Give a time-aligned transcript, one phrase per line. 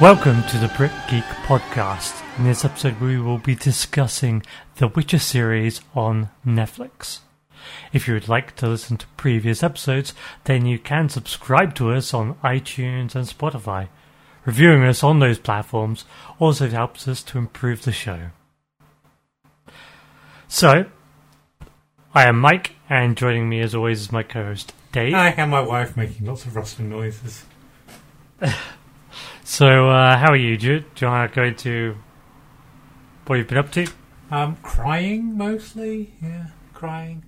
[0.00, 2.22] Welcome to the Brit Geek Podcast.
[2.38, 4.44] In this episode, we will be discussing
[4.76, 7.18] the Witcher series on Netflix.
[7.92, 12.14] If you would like to listen to previous episodes, then you can subscribe to us
[12.14, 13.88] on iTunes and Spotify.
[14.44, 16.04] Reviewing us on those platforms
[16.38, 18.30] also helps us to improve the show.
[20.46, 20.86] So,
[22.14, 25.14] I am Mike, and joining me as always is my co host Dave.
[25.14, 27.44] I and my wife making lots of rustling noises.
[29.50, 30.58] So, uh, how are you?
[30.58, 31.96] Do you, do you want to go into
[33.26, 33.86] what you've been up to?
[34.30, 37.24] Um, crying mostly, yeah, crying.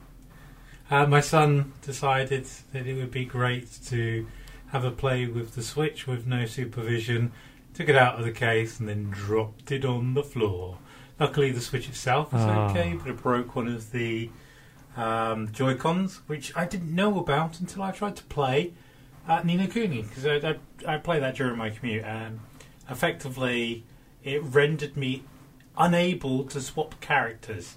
[0.90, 4.26] Uh, my son decided that it would be great to
[4.66, 7.32] have a play with the Switch with no supervision.
[7.72, 10.76] Took it out of the case and then dropped it on the floor.
[11.18, 12.68] Luckily, the Switch itself was Ah.
[12.68, 14.28] okay, but it broke one of the
[14.94, 18.74] um, Joy Cons, which I didn't know about until I tried to play
[19.28, 20.56] at Ni no Kuni because I,
[20.86, 22.40] I, I played that during my commute and
[22.88, 23.84] effectively
[24.24, 25.24] it rendered me
[25.76, 27.76] unable to swap characters.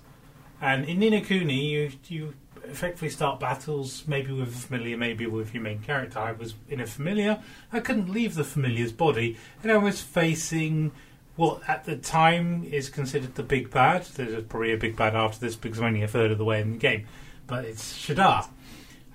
[0.62, 2.34] And in Ni no Kuni, you you
[2.66, 6.20] effectively start battles maybe with a familiar, maybe with your main character.
[6.20, 7.42] I was in a familiar.
[7.72, 10.92] I couldn't leave the familiar's body, and I was facing
[11.36, 14.04] what at the time is considered the big bad.
[14.04, 16.62] There's probably a big bad after this because I'm only a third of the way
[16.62, 17.06] in the game,
[17.48, 18.48] but it's Shadar.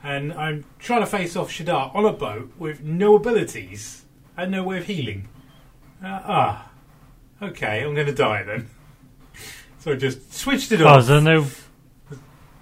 [0.03, 4.05] And I'm trying to face off Shadar on a boat with no abilities
[4.37, 5.29] and no way of healing.
[6.03, 6.71] Uh, ah,
[7.43, 8.71] okay, I'm going to die then.
[9.81, 11.01] So I just switched it Oh, off.
[11.03, 11.47] is there no,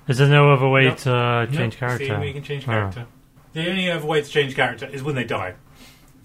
[0.07, 0.99] is there no other way Nope.
[0.99, 2.21] to uh, change See, character?
[2.21, 2.73] we can change Oh.
[2.73, 3.07] character.
[3.55, 5.55] The only other way to change character is when they die,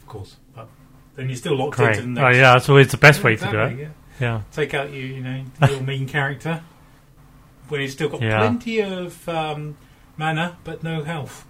[0.02, 0.36] of course.
[0.54, 0.68] But
[1.16, 1.92] then you're still locked Great.
[1.96, 2.24] into the next.
[2.26, 3.78] Oh, yeah, that's always the best way to do it.
[3.80, 3.88] yeah.
[4.20, 4.42] Yeah.
[4.52, 6.62] Take out you, you know, your main character
[7.70, 8.40] when he's still got Yeah.
[8.40, 9.78] plenty of um,
[10.18, 11.46] mana but no health.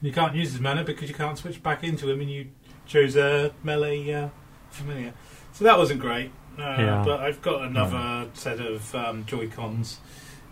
[0.00, 2.48] You can't use his mana because you can't switch back into him, and you
[2.86, 4.28] chose a melee uh,
[4.70, 5.14] familiar.
[5.52, 6.30] So that wasn't great.
[6.58, 7.02] Uh, Yeah.
[7.04, 10.00] But I've got another set of um, Joy Cons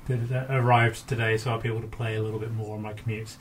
[0.08, 2.82] that that arrived today, so I'll be able to play a little bit more on
[2.82, 3.36] my commutes.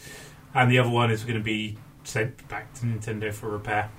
[0.54, 3.90] And the other one is going to be sent back to Nintendo for repair.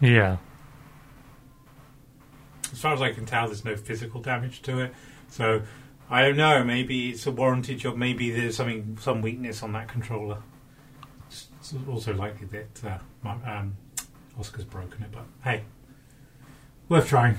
[0.00, 0.38] Yeah.
[2.72, 4.94] As far as I can tell, there's no physical damage to it.
[5.28, 5.62] So
[6.10, 6.64] I don't know.
[6.64, 7.96] Maybe it's a warranty job.
[7.96, 10.38] Maybe there's something, some weakness on that controller.
[11.26, 13.76] It's it's also likely that uh, my, um,
[14.38, 15.12] Oscar's broken it.
[15.12, 15.64] But hey,
[16.88, 17.36] worth trying.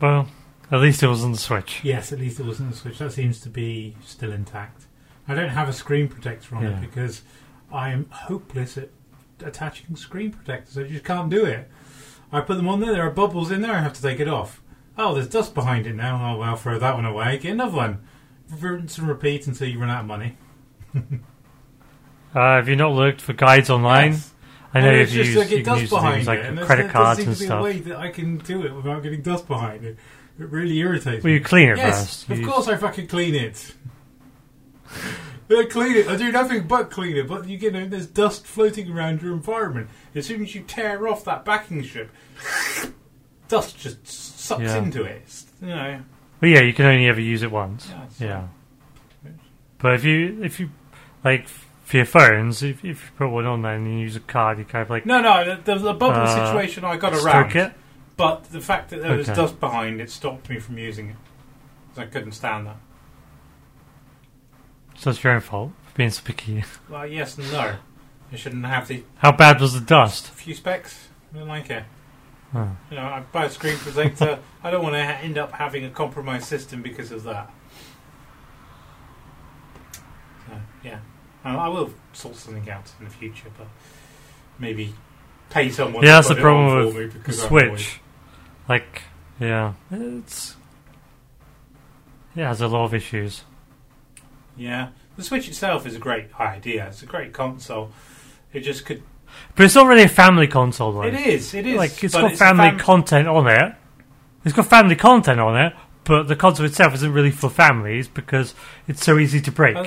[0.00, 0.28] Well,
[0.70, 1.80] at least it was on the Switch.
[1.82, 2.98] Yes, at least it wasn't the switch.
[2.98, 4.86] That seems to be still intact.
[5.28, 6.70] I don't have a screen protector on Yeah.
[6.78, 7.22] it because
[7.72, 8.90] I am hopeless at
[9.44, 10.78] attaching screen protectors.
[10.78, 11.68] I just can't do it.
[12.32, 12.92] I put them on there.
[12.92, 13.72] There are bubbles in there.
[13.74, 14.61] I have to take it off.
[14.98, 16.34] Oh, there's dust behind it now.
[16.34, 17.38] Oh well, throw that one away.
[17.38, 18.06] Get another one.
[18.60, 20.36] Rinse and repeat until you run out of money.
[20.94, 21.00] Uh,
[22.34, 24.12] have you not looked for guides online?
[24.12, 24.32] Yes.
[24.74, 26.38] I know And you've it's just used, like you can dust use behind things like
[26.38, 27.84] it, credit there cards and seem to be a way stuff.
[27.88, 29.98] that I can do it without getting dust behind it.
[30.38, 31.30] It really irritates me.
[31.30, 32.30] Well, you clean it Yes, first.
[32.30, 33.74] of You- course I fucking clean it.
[35.50, 36.08] I clean it.
[36.08, 37.28] I do nothing but clean it.
[37.28, 39.90] But you, you know, there's dust floating around your environment.
[40.14, 42.10] As soon as you tear off that backing strip,
[43.48, 44.78] dust just sucks Yeah.
[44.78, 45.22] into it.
[45.24, 46.00] It's, you know,
[46.40, 47.88] But yeah, you can only ever use it once.
[48.18, 48.42] Yeah, Yeah.
[49.78, 50.70] But if you if you
[51.24, 54.20] like for your phones, if, if you put one on there and you use a
[54.20, 55.56] card, you kind of like no, no.
[55.56, 57.72] The, the bubble Uh, situation I got around, it.
[58.16, 61.16] but the fact that there was dust behind it stopped me from using it.
[61.96, 62.76] I couldn't stand that.
[64.96, 66.62] So it's your own fault for being so picky.
[66.88, 67.76] Well, yes and no.
[68.32, 70.28] I shouldn't have the How bad was the dust?
[70.28, 71.08] A few specks.
[71.34, 71.84] I don't like it.
[72.54, 72.76] Oh.
[72.90, 74.38] You know, I buy a screen protector.
[74.62, 77.50] I don't want to ha- end up having a compromised system because of that.
[80.46, 80.52] So
[80.84, 80.98] yeah,
[81.44, 83.68] I, I will sort something out in the future, but
[84.58, 84.94] maybe
[85.50, 86.04] pay someone.
[86.04, 87.78] Yeah, that's the put it on problem with the because I'm annoyed.
[87.78, 88.00] Switch.
[88.68, 89.02] Like,
[89.40, 90.56] yeah, it's
[92.36, 93.44] it has a lot of issues.
[94.56, 96.86] Yeah, the Switch itself is a great idea.
[96.88, 97.92] It's a great console.
[98.52, 99.02] It just could.
[99.54, 101.02] But it's not really a family console, though.
[101.02, 101.54] It is.
[101.54, 101.76] It is.
[101.76, 103.74] Like, it's but got a family fam- content on it.
[104.44, 105.72] It's got family content on it,
[106.04, 108.54] but the console itself isn't really for families because
[108.88, 109.76] it's so easy to break.
[109.76, 109.86] Uh,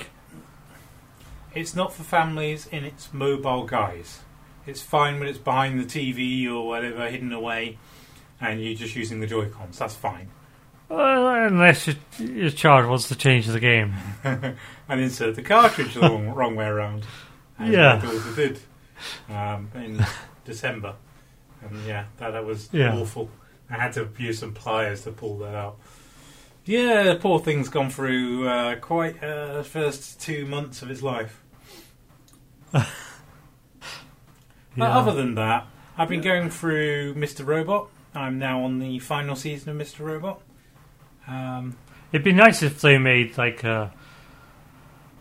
[1.54, 4.20] It's not for families in its mobile guise.
[4.68, 7.78] It's fine when it's behind the TV or whatever, hidden away,
[8.42, 9.78] and you're just using the Joy Cons.
[9.78, 10.30] That's fine.
[10.90, 13.94] Uh, unless your, your child wants to change the game.
[14.24, 14.56] and
[14.90, 17.06] insert the cartridge the wrong, wrong way around.
[17.60, 17.96] Yeah.
[18.04, 18.60] my daughter did
[19.30, 20.04] um, in
[20.46, 20.96] December.
[21.62, 22.96] And yeah, that, that was Yeah.
[22.96, 23.30] awful.
[23.70, 25.78] I had to use some pliers to pull that out.
[26.66, 31.02] Yeah, the poor thing's gone through uh, quite uh, the first two months of his
[31.04, 31.42] life.
[34.78, 37.46] But other than that, I've been going through Mr.
[37.46, 37.88] Robot.
[38.14, 40.02] I'm now on the final season of Mr.
[40.02, 40.42] Robot.
[41.28, 41.78] Um,
[42.12, 43.94] It'd be nice if they made like a,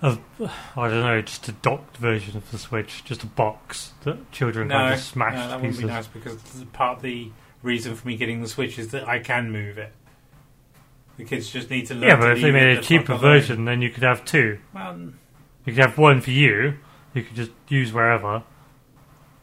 [0.03, 0.19] a,
[0.77, 4.69] I don't know, just a docked version of the Switch, just a box that children
[4.69, 5.83] no, can just smash no, that wouldn't pieces.
[5.83, 6.37] be nice because
[6.73, 7.31] part of the
[7.63, 9.93] reason for me getting the Switch is that I can move it.
[11.17, 12.03] The kids just need to learn.
[12.09, 13.21] Yeah, to but if they leave made a the fuck cheaper alone.
[13.23, 14.59] version, then you could have two.
[14.75, 14.99] well,
[15.65, 16.75] You could have one for you,
[17.15, 18.43] you could just use wherever,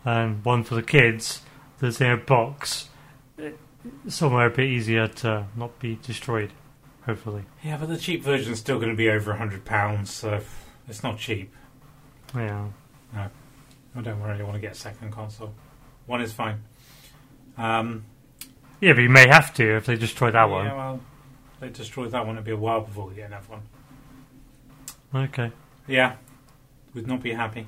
[0.03, 1.41] and one for the kids
[1.79, 2.89] that's in a box,
[3.39, 3.51] eh,
[4.07, 6.51] somewhere a bit easier to not be destroyed,
[7.05, 7.43] hopefully.
[7.63, 10.41] yeah, but the cheap version's still going to be over a hundred pounds, so
[10.87, 11.53] it's not cheap.
[12.35, 12.67] Yeah.
[13.13, 15.53] I don't really want to get a second console.
[16.05, 16.63] One is fine.
[17.57, 18.05] Um,
[18.79, 20.65] Yeah, but you may have to if they destroy that one.
[20.65, 20.99] Yeah, well,
[21.59, 22.35] they destroy that one.
[22.35, 23.61] It'd be a while before we get another one.
[25.11, 25.23] one.
[25.25, 25.51] Okay.
[25.87, 26.15] Yeah,
[26.93, 27.67] would not be happy.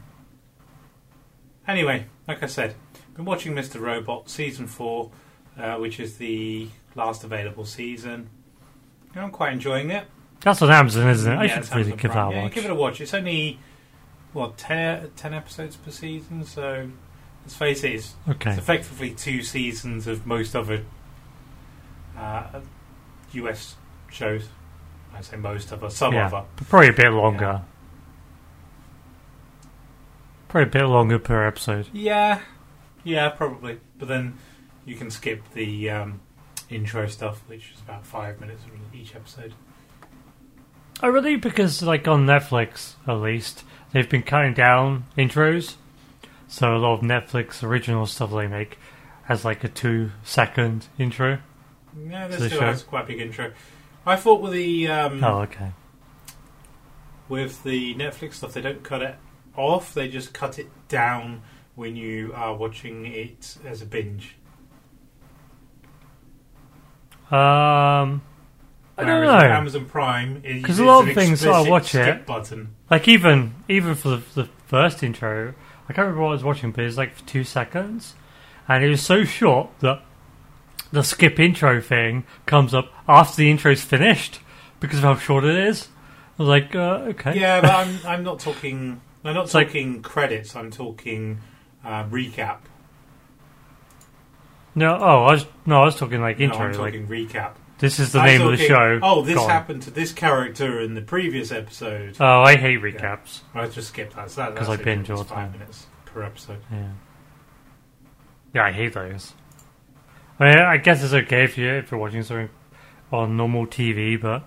[1.68, 2.76] Anyway, like I said,
[3.16, 3.80] been watching Mr.
[3.80, 5.12] Robot season four,
[5.58, 8.30] uh, which is the last available season.
[9.16, 10.06] I'm quite enjoying it.
[10.42, 11.36] That's on Amazon, isn't it?
[11.36, 12.30] I Yeah, should really Amazon give Prime.
[12.30, 12.54] that a yeah, watch.
[12.54, 13.02] give it a watch.
[13.02, 13.60] It's only
[14.34, 16.90] what 10, 10 episodes per season, so
[17.44, 18.50] let's face it, it's, Okay.
[18.50, 20.84] it's effectively two seasons of most other
[22.18, 22.60] uh,
[23.34, 23.76] US
[24.12, 24.48] shows.
[25.16, 26.44] I say most of us, some yeah, other.
[26.68, 27.62] probably a bit longer.
[30.48, 31.88] Probably a bit longer per episode.
[31.94, 32.42] Yeah,
[33.04, 33.80] yeah, probably.
[33.98, 34.38] But then
[34.86, 36.22] you can skip the um,
[36.74, 39.54] intro stuff, which is about five minutes of each episode.
[41.02, 41.36] Oh, really?
[41.36, 45.76] Because, like, on Netflix, at least, they've been cutting down intros.
[46.48, 48.78] So a lot of Netflix original stuff they make
[49.24, 51.40] has, like, a two second intro.
[52.08, 52.66] Yeah, this still show.
[52.66, 53.52] has quite a big intro.
[54.06, 55.72] I thought with the um, Oh, okay.
[57.30, 59.16] with the Netflix stuff, they don't cut it
[59.56, 61.42] off; they just cut it down
[61.76, 64.36] when you are watching it as a binge.
[67.34, 68.22] Um,
[68.98, 69.30] I don't know.
[69.48, 72.76] Amazon Prime, it- 'Cause a lot of things I watch skip it- button.
[72.92, 75.54] Like, even even for the, the first intro,
[75.90, 78.16] I can't remember what I was watching, but it was like for two seconds.
[78.68, 80.02] And it was so short that
[80.92, 84.40] the skip intro thing comes up after the intro's finished
[84.80, 85.88] because of how short it is.
[86.38, 87.40] I was like, uh, okay.
[87.40, 89.02] Yeah, but I'm I'm not talking.
[89.26, 90.56] I'm not It's like- talking credits.
[90.56, 91.40] I'm talking
[91.84, 92.58] uh, recap.
[94.76, 96.60] No, oh, I was no, I was talking like No, intro.
[96.62, 97.52] I'm like talking recap.
[97.80, 99.00] this is the I'm name of the talking, show.
[99.04, 99.50] Oh, this Gone.
[99.50, 102.16] happened to this character in the previous episode.
[102.20, 103.42] Oh, I hate recaps.
[103.54, 104.32] I just skipped that.
[104.32, 104.86] So that 'Cause that's I it.
[104.86, 105.52] binge It's all the five time.
[105.54, 106.60] minutes per episode.
[106.72, 106.88] Yeah,
[108.54, 109.34] yeah, I hate those.
[110.40, 112.50] I mean, I guess it's okay if you if you're watching something
[113.12, 114.44] on normal TV, but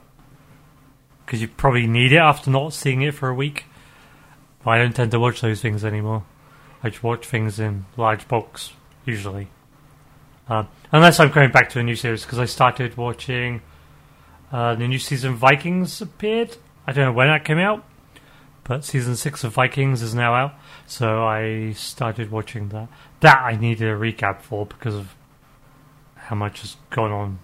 [1.25, 3.67] because you probably need it after not seeing it for a week.
[4.65, 6.25] But I don't tend to watch those things anymore.
[6.83, 8.73] I just watch things in large bulks
[9.05, 9.49] usually,
[10.49, 13.63] um, unless I'm going back to a new series because I started watching
[14.53, 16.57] uh, the new season of Vikings appeared.
[16.87, 17.85] I don't know when that came out,
[18.65, 20.55] but season six of Vikings is now out.
[20.87, 22.89] So I started watching that.
[23.21, 25.15] That I needed a recap for because of
[26.15, 27.39] how much has gone on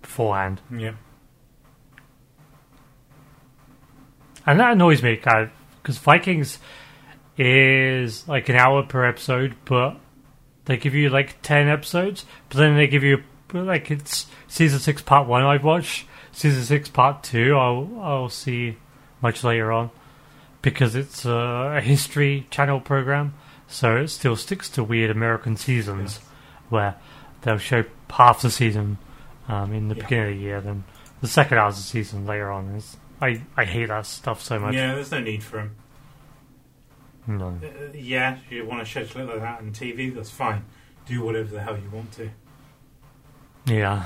[0.00, 0.60] beforehand.
[0.74, 0.94] Yeah.
[4.46, 5.50] And that annoys me, kind
[5.82, 6.58] because Vikings
[7.36, 9.96] is like an hour per episode, but
[10.70, 15.02] they give you like 10 episodes, but then they give you like it's season 6
[15.02, 18.76] part 1 I've watched, season 6 part 2 I'll, I'll see
[19.20, 19.90] much later on
[20.62, 23.34] because it's a, a history channel program,
[23.66, 26.18] so it still sticks to weird American seasons
[26.68, 26.94] where
[27.42, 28.98] they'll show half the season
[29.48, 30.02] um, in the Yeah.
[30.04, 30.84] beginning of the year, then
[31.20, 32.76] the second half of the season later on.
[32.76, 34.74] Is, I I hate that stuff so much.
[34.74, 35.74] Yeah, there's no need for them.
[37.38, 37.58] No.
[37.62, 40.64] Uh, yeah, you want to schedule it like that on TV, that's fine.
[41.06, 42.30] Do whatever the hell you want to.
[43.66, 44.04] Yeah.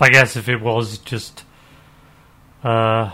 [0.00, 1.44] I guess if it was just,
[2.62, 3.10] uh,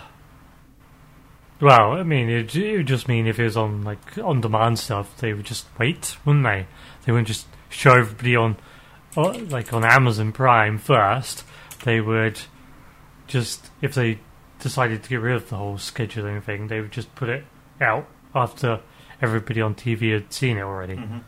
[1.60, 4.78] well, I mean, it, it would just mean if it was on like on demand
[4.78, 6.66] stuff, they would just wait, wouldn't they?
[7.04, 8.56] They wouldn't just show everybody on,
[9.16, 11.44] uh, like on Amazon Prime first.
[11.84, 12.40] They would
[13.26, 14.18] just if they
[14.58, 17.44] decided to get rid of the whole scheduling thing, they would just put it
[17.80, 18.80] out after
[19.22, 20.96] everybody on TV had seen it already.
[20.96, 21.18] hmm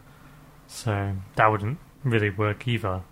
[0.66, 3.02] So that wouldn't really work either.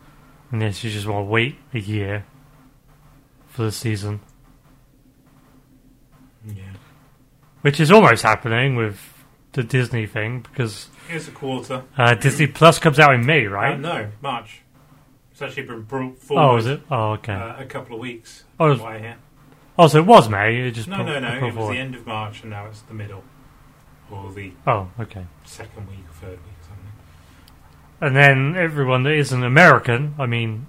[0.51, 2.25] Unless you just want to wait a year
[3.47, 4.21] for the season.
[6.47, 6.63] Yeah.
[7.63, 9.01] Which is almost happening with
[9.53, 11.85] the Disney thing because Here's a quarter.
[11.97, 13.79] uh, Disney Plus comes out in May, Uh, right?
[13.81, 14.61] no, March.
[15.33, 16.83] It's actually been brought forward oh, is it?
[16.91, 17.33] Oh, okay.
[17.33, 18.45] uh, a couple of weeks.
[18.61, 19.17] Oh, it was- Why here?
[19.79, 20.61] oh, so it was May.
[20.69, 21.29] It just No, brought- no, no.
[21.29, 21.75] brought It was forward.
[21.75, 23.25] the end of March, and now it's the middle,
[24.15, 25.27] or the Oh, okay.
[25.45, 26.93] second week or third week or something.
[28.01, 30.67] And then everyone that isn't American, I mean,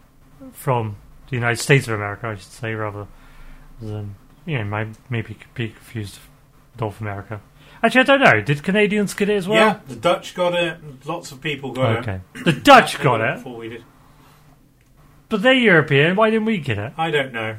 [0.53, 0.95] from
[1.29, 3.07] the United States of America, I should say, rather
[3.81, 6.19] than you know, might maybe could be confused
[6.73, 7.41] with North America.
[7.83, 8.41] Actually, I don't know.
[8.41, 9.57] Did Canadians get it as well?
[9.59, 10.77] yeah, the Dutch got it.
[11.05, 12.21] Lots of people got Okay.
[12.35, 12.45] it.
[12.45, 13.83] The Dutch got it, before we did.
[15.29, 16.15] but they're European.
[16.15, 16.93] Why didn't we get it?
[16.97, 17.57] I don't know.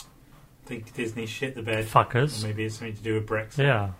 [0.00, 1.84] I think Disney shit the bed.
[1.84, 2.42] Or Fuckers.
[2.44, 3.58] maybe it's something to do with Brexit.
[3.58, 3.90] Yeah.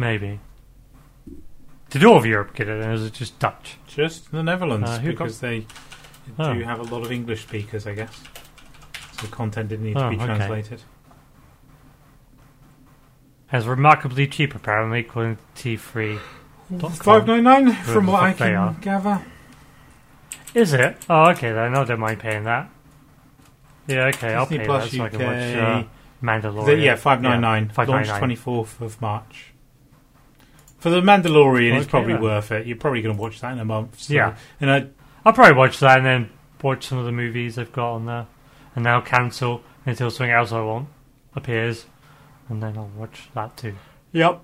[0.00, 0.40] Maybe.
[1.90, 3.76] Did all of Europe get it, or is it just Dutch?
[3.86, 5.66] Just the Netherlands, Uh, who because they
[6.38, 6.54] Oh.
[6.54, 8.22] do have a lot of English speakers, I guess.
[9.18, 10.24] So the content didn't need Oh, to be okay.
[10.24, 10.82] translated.
[13.52, 16.18] It's remarkably cheap, apparently, according to T3.
[16.78, 16.90] Dot com.
[16.92, 18.72] Five nine nine, from what I they are.
[18.74, 19.22] can gather.
[20.54, 20.96] Is it?
[21.10, 22.70] Oh, okay, then I don't mind paying that.
[23.86, 25.26] Yeah, okay, I'll Disney pay Plus that so I can UK.
[25.26, 25.88] watch uh,
[26.24, 26.66] Mandalorian.
[26.66, 27.64] The- yeah, five nine nine.
[27.64, 28.18] Launched 599.
[28.20, 29.49] twenty fourth of March.
[30.80, 32.66] For the Mandalorian, it's Okay, probably worth it.
[32.66, 34.00] You're probably going to watch that in a month.
[34.00, 34.14] So.
[34.14, 34.36] Yeah.
[34.60, 34.86] and I,
[35.24, 36.30] I'll probably watch that and then
[36.62, 38.26] watch some of the movies they've got on there.
[38.74, 40.88] And then I'll cancel until something else I want
[41.34, 41.84] appears.
[42.48, 43.76] And then I'll watch that too.
[44.12, 44.40] Yep.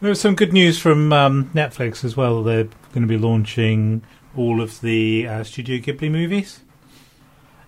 [0.00, 2.42] There was some good news from um, Netflix as well.
[2.42, 4.02] They're going to be launching
[4.36, 6.60] all of the uh, Studio Ghibli movies.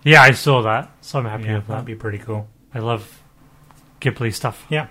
[0.03, 1.73] Yeah, I saw that, so I'm happy yeah, with that.
[1.73, 2.47] that'd be pretty cool.
[2.73, 3.21] I love
[4.01, 4.65] Ghibli stuff.
[4.69, 4.87] Yeah.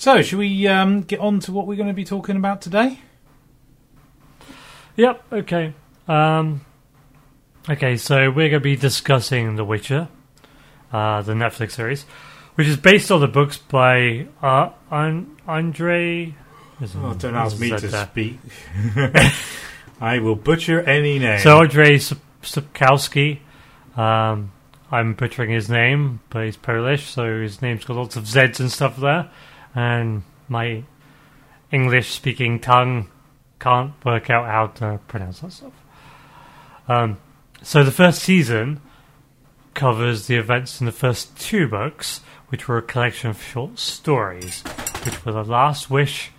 [0.00, 3.00] So, should we um, get on to what we're going to be talking about today?
[4.94, 5.74] Yep, okay.
[6.06, 6.64] Um,
[7.68, 10.06] okay, so we're going to be discussing The Witcher,
[10.92, 12.04] uh, the Netflix series,
[12.54, 16.32] which is based on the books by uh, Andre.
[16.94, 18.06] Oh, don't ask me to there?
[18.06, 18.38] speak.
[20.00, 21.40] I will butcher any name.
[21.40, 23.40] So Andre Sup- Supkowski,
[23.96, 24.52] um,
[24.92, 28.70] I'm butchering his name, but he's Polish, so his name's got lots of Z's and
[28.70, 29.28] stuff there,
[29.78, 30.82] and my
[31.70, 33.08] English-speaking tongue
[33.60, 35.72] can't work out how to pronounce that stuff.
[36.88, 37.18] Um,
[37.62, 38.80] so the first season
[39.74, 44.62] covers the events in the first two books, which were a collection of short stories,
[45.04, 46.32] which were The Last Wish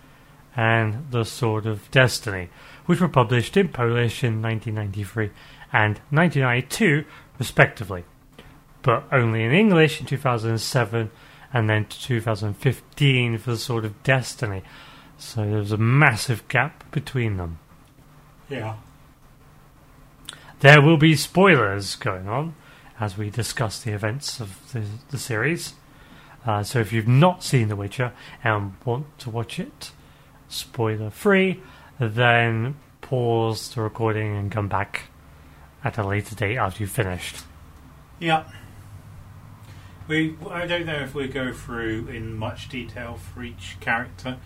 [0.54, 2.50] and The Sword of Destiny,
[2.84, 5.30] which were published in Polish in 1993
[5.72, 7.06] and 1992,
[7.38, 8.04] respectively,
[8.82, 11.10] but only in English in 2007
[11.52, 14.62] and then to 2015 for The Sword of Destiny.
[15.18, 17.58] So there was a massive gap between them.
[18.48, 18.76] yeah.
[20.60, 22.54] There will be spoilers going on
[22.98, 25.72] as we discuss the events of the, the series.
[26.46, 28.12] Uh, so if you've not seen The Witcher
[28.44, 29.92] and want to watch it
[30.48, 31.60] spoiler free,
[31.98, 35.04] then pause the recording and come back
[35.82, 37.44] at a later date after you've finished.
[38.18, 38.44] Yeah.
[40.10, 44.38] We, I don't know if we go through in much detail for each character,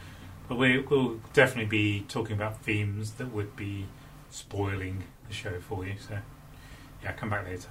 [0.46, 3.86] but we, we'll definitely be talking about themes that would be
[4.28, 5.94] spoiling the show for you.
[6.06, 6.18] So,
[7.02, 7.70] yeah, come back later.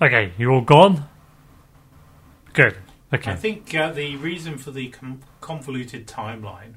[0.00, 1.08] Okay, you all gone?
[2.52, 2.78] Good.
[3.14, 3.30] Okay.
[3.30, 6.74] I think uh, the reason for the com- convoluted timeline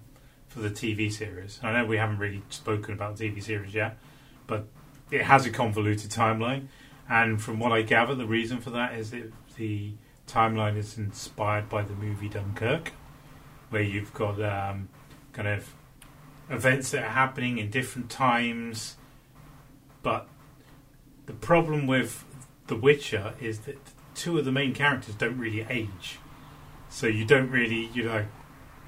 [0.50, 3.98] for the TV series, I know we haven't really spoken about the TV series yet,
[4.46, 4.68] but
[5.10, 6.68] it has a convoluted timeline.
[7.10, 9.94] And from what I gather, the reason for that is that the
[10.28, 12.94] timeline is inspired by the movie Dunkirk,
[13.70, 14.90] where you've got um,
[15.34, 15.74] kind of
[16.50, 18.96] events that are happening in different times.
[20.02, 20.28] But
[21.26, 22.26] the problem with
[22.68, 23.78] The Witcher is that
[24.16, 26.20] two of the main characters don't really age.
[26.90, 28.26] So you don't really, you know,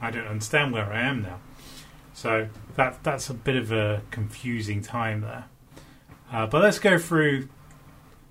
[0.02, 1.40] I don't understand where I am now.
[2.14, 5.46] So that that's a bit of a confusing time there.
[6.32, 7.50] Uh, but let's go through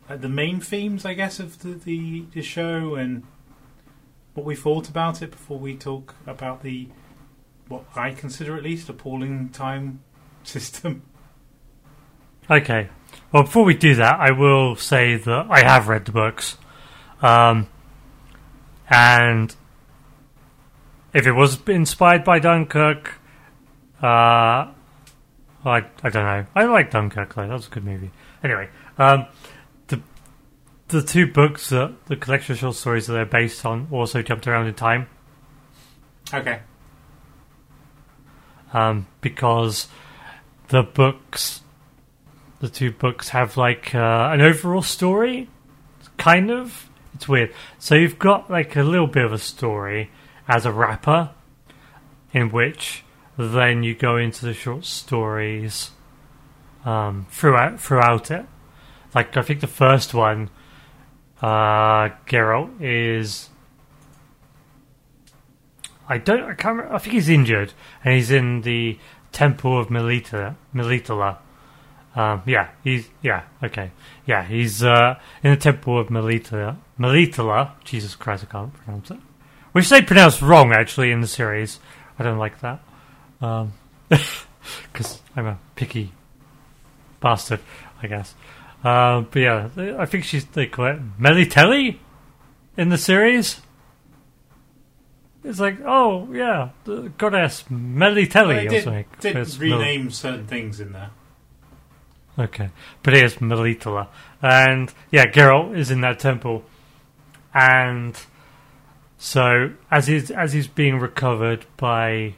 [0.09, 3.25] uh, the main themes, I guess, of the, the, the show and
[4.35, 6.89] what we thought about it before we talk about the
[7.69, 10.01] what I consider at least appalling time
[10.45, 11.03] system.
[12.49, 12.89] Okay.
[13.33, 16.57] Well, before we do that, I will say that I have read the books.
[17.21, 17.67] Um,
[18.89, 19.55] and
[21.13, 23.15] if it was inspired by Dunkirk,
[24.01, 24.73] uh, I,
[25.65, 26.47] I don't know.
[26.55, 27.49] I like Dunkirk, though.
[27.49, 28.13] That was a good movie.
[28.45, 29.27] Anyway, um,
[30.89, 34.47] the two books that the collection of short stories that they're based on also jumped
[34.47, 35.09] around in time
[36.33, 36.61] Okay.
[38.73, 39.89] um, because
[40.69, 41.63] the books,
[42.61, 45.49] the two books have like uh, an overall story,
[46.19, 46.89] kind of.
[47.15, 47.55] It's weird.
[47.79, 50.11] So you've got like a little bit of a story
[50.49, 51.31] as a wrapper,
[52.33, 53.05] in which
[53.39, 55.93] then you go into the short stories
[56.85, 58.47] um, throughout throughout it.
[59.15, 60.51] Like I think the first one,
[61.43, 63.51] uh, Geralt is
[66.09, 66.43] I don't.
[66.43, 66.77] I can't.
[66.77, 67.73] Remember, I think he's injured,
[68.05, 68.99] and he's in the
[69.33, 70.57] Temple of Melita.
[70.75, 71.39] Melitala.
[72.15, 73.43] Um, yeah, he's yeah.
[73.63, 73.91] Okay,
[74.25, 76.77] yeah, he's uh, in the Temple of Melita.
[76.99, 77.73] Melitala.
[77.85, 79.19] Jesus Christ, I can't pronounce it.
[79.73, 81.81] Which they pronounce wrong actually in the series.
[82.19, 82.81] I don't like that
[84.09, 86.13] because I'm a picky
[87.21, 87.61] bastard,
[88.03, 88.35] I guess.
[88.85, 89.69] Uh, but yeah,
[89.99, 91.99] I think she's they call it Melitelli
[92.77, 93.61] in the series.
[95.45, 99.05] It's like, oh yeah, the goddess Melitelli Well, or did, something.
[99.21, 101.11] did It's Mel- rename certain things in there.
[102.39, 102.69] Okay,
[103.03, 104.09] but it is Melitala,
[104.43, 106.65] and yeah, Geralt is in that temple,
[107.55, 108.15] and
[109.17, 112.35] so as he's as he's being recovered by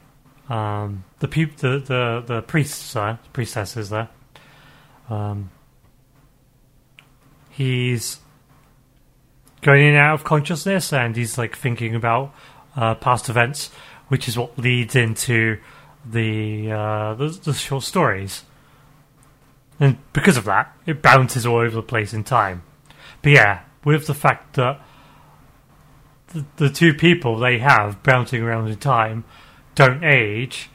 [0.47, 4.07] um, the peop- the the the priests there, priestesses there,
[5.09, 5.49] um,
[7.59, 8.19] he's
[9.61, 12.33] going in and out of consciousness, and he's like thinking about
[12.75, 13.69] uh, past events,
[14.07, 15.59] which is what leads into
[16.05, 18.43] the uh, the, the short stories.
[19.77, 22.63] And because of that, it bounces all over the place in time.
[23.21, 24.79] But yeah, with the fact that
[26.27, 29.25] the, the two people they have bouncing around in time
[29.75, 30.69] don't age,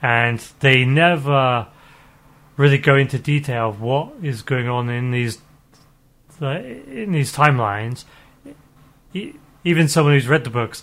[0.00, 1.68] and they never
[2.56, 5.38] really go into detail of what is going on in these
[6.40, 8.04] uh, in these timelines.
[9.64, 10.82] Even someone who's read the books,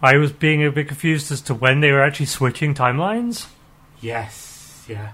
[0.00, 3.48] I was being a bit confused as to when they were actually switching timelines.
[4.00, 5.12] Yes, yeah.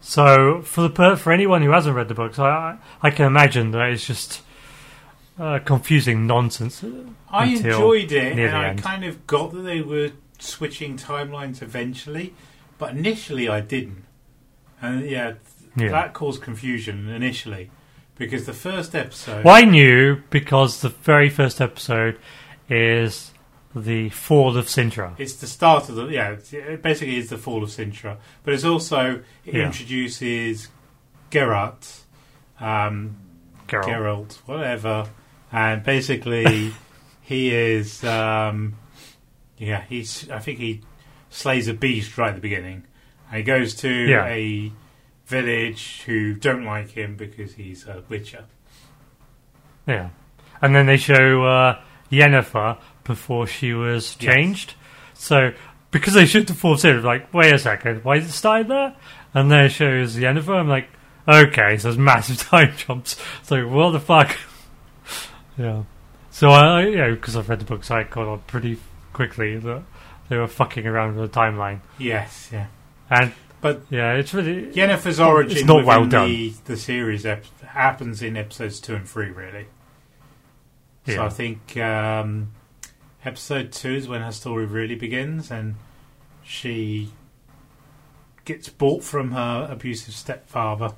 [0.00, 3.72] So for the per- for anyone who hasn't read the books, I I can imagine
[3.72, 4.42] that it's just
[5.38, 6.82] uh, confusing nonsense.
[7.30, 8.82] I enjoyed it, and I end.
[8.82, 12.32] kind of got that they were switching timelines eventually,
[12.78, 14.04] but initially I didn't.
[14.80, 15.34] And yeah,
[15.76, 15.90] Yeah.
[15.90, 17.70] that caused confusion initially
[18.18, 19.44] because the first episode.
[19.44, 22.18] Well, I knew because the very first episode
[22.68, 23.32] is
[23.74, 25.14] the fall of Cintra.
[25.18, 26.36] It's the start of the yeah.
[26.52, 29.66] It basically is the fall of Cintra, but it's also it Yeah.
[29.66, 30.68] introduces
[31.30, 32.00] Geralt,
[32.60, 33.16] um,
[33.68, 33.84] Geralt.
[33.84, 35.08] Geralt, whatever,
[35.52, 36.72] and basically
[37.22, 38.76] he is um,
[39.58, 39.82] yeah.
[39.88, 40.80] He's I think he
[41.30, 42.84] slays a beast right at the beginning.
[43.30, 44.24] And he goes to Yeah.
[44.26, 44.72] a
[45.28, 48.44] village who don't like him because he's a witcher.
[49.86, 50.10] Yeah,
[50.60, 54.34] and then they show uh, Yennefer before she was Yes.
[54.34, 54.74] changed.
[55.14, 55.52] So
[55.90, 58.94] because they shoot the of Cintra, like wait a second, why is it started there?
[59.34, 60.54] And then it shows Yennefer.
[60.58, 60.88] I'm like,
[61.26, 63.16] okay, so there's massive time jumps.
[63.42, 64.36] So what the fuck?
[65.58, 65.84] yeah.
[66.30, 68.78] So I, you know, because I've read the books, I caught on pretty
[69.12, 69.82] quickly that
[70.28, 71.80] they were fucking around with the timeline.
[71.98, 72.66] Yes, yeah.
[73.10, 76.28] And But yeah, it's really Yennefer's origin It's not well done.
[76.28, 79.66] the, the series ep- happens in episodes two and three, really.
[81.06, 82.52] So I think um,
[83.24, 85.76] episode two is when her story really begins, and
[86.44, 87.10] she
[88.44, 90.90] gets bought from her abusive stepfather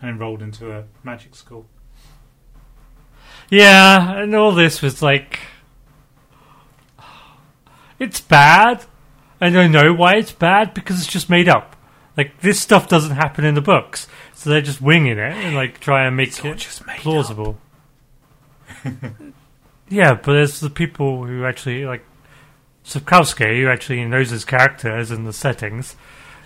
[0.00, 1.66] and enrolled into a magic school.
[3.50, 5.38] Yeah, and all this was like.
[7.98, 8.84] It's bad.
[9.40, 11.76] And I know why it's bad because it's just made up.
[12.18, 14.06] Like, this stuff doesn't happen in the books.
[14.34, 17.56] So they're just winging it and, like, try and make it just plausible.
[19.88, 22.04] yeah, but there's the people who actually, like.
[22.84, 25.94] Sapkowski, who actually knows his characters and the settings.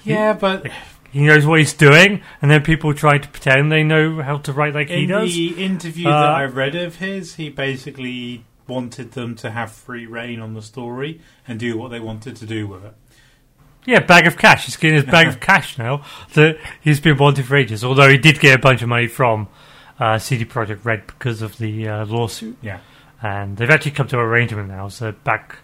[0.02, 0.66] Yeah, but
[1.12, 4.52] He knows what he's doing, and then people try to pretend they know how to
[4.52, 5.30] write like he does.
[5.36, 9.70] in the interview Uh, that I read of his, he basically wanted them to have
[9.70, 12.94] free reign on the story and do what they wanted to do with it.
[13.84, 14.66] Yeah, bag of cash.
[14.66, 17.82] He's getting his bag of cash now that he's been wanting for ages.
[17.84, 19.48] Although he did get a bunch of money from
[19.98, 22.78] uh, CD Projekt Red because of the uh, lawsuit, Yeah.
[23.22, 25.56] and they've actually come to an arrangement now, so back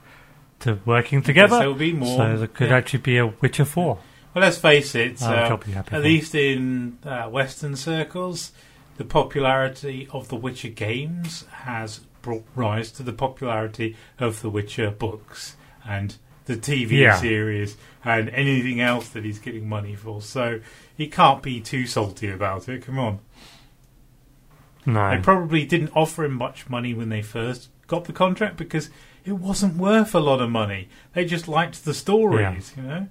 [0.60, 1.58] to working together.
[1.58, 2.16] there will be more.
[2.16, 2.76] So there could Yeah.
[2.76, 3.98] actually be a Witcher Four.
[4.34, 5.22] Well, let's face it.
[5.22, 6.06] Uh, I'll be happy at for.
[6.08, 8.52] least in uh, Western circles,
[8.96, 14.90] the popularity of the Witcher games has brought rise to the popularity of the Witcher
[14.90, 15.56] books
[15.88, 16.16] and
[16.48, 17.16] the TV Yeah.
[17.16, 20.20] series and anything else that he's getting money for.
[20.20, 20.60] So
[20.96, 22.84] he can't be too salty about it.
[22.84, 23.20] Come on.
[24.86, 28.88] No, They probably didn't offer him much money when they first got the contract because
[29.24, 30.88] it wasn't worth a lot of money.
[31.12, 33.08] They just liked the stories, you know,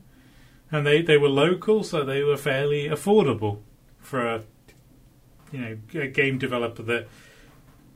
[0.72, 3.60] and they they were local, so they were fairly affordable
[4.00, 4.42] for a
[5.52, 7.08] you know a game developer that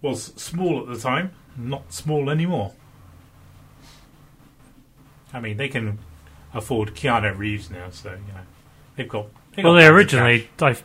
[0.01, 2.73] was small at the time, not small anymore.
[5.33, 5.99] I mean, they can
[6.53, 8.41] afford Keanu Reeves now, so you know
[8.95, 9.27] they've got.
[9.55, 10.49] They've well, got they originally.
[10.61, 10.75] I,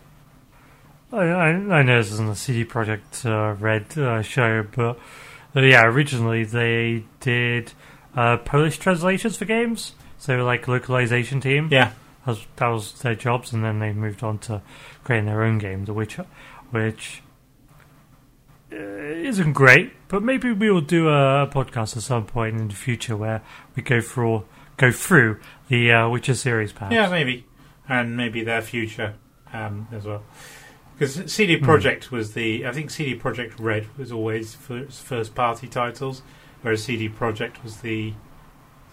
[1.13, 4.99] I, I know this isn't a CD Projekt uh, Red uh, show, but
[5.55, 7.73] uh, yeah, originally they did
[8.15, 9.95] uh, Polish translations for games.
[10.19, 11.69] So they were like localization team.
[11.71, 11.93] yeah.
[12.25, 14.61] That was, that was their jobs, and then they moved on to
[15.05, 16.27] creating their own game, The Witcher,
[16.71, 17.23] which
[18.73, 19.93] uh, isn't great.
[20.09, 23.43] But maybe we will do a, podcast at some point in the future where
[23.75, 24.45] we go through
[24.77, 26.95] go through the uh, Witcher series, perhaps.
[26.95, 27.47] Yeah, maybe,
[27.89, 29.15] and maybe their future
[29.53, 30.23] um, as well.
[30.99, 31.27] Because Hmm.
[31.27, 36.23] CD Projekt was the, I think CD Projekt Red was always first, first party titles,
[36.63, 38.13] whereas CD Projekt was the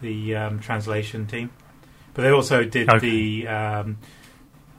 [0.02, 1.50] the um, translation team.
[2.14, 3.00] But they also did Okay.
[3.00, 3.98] the um,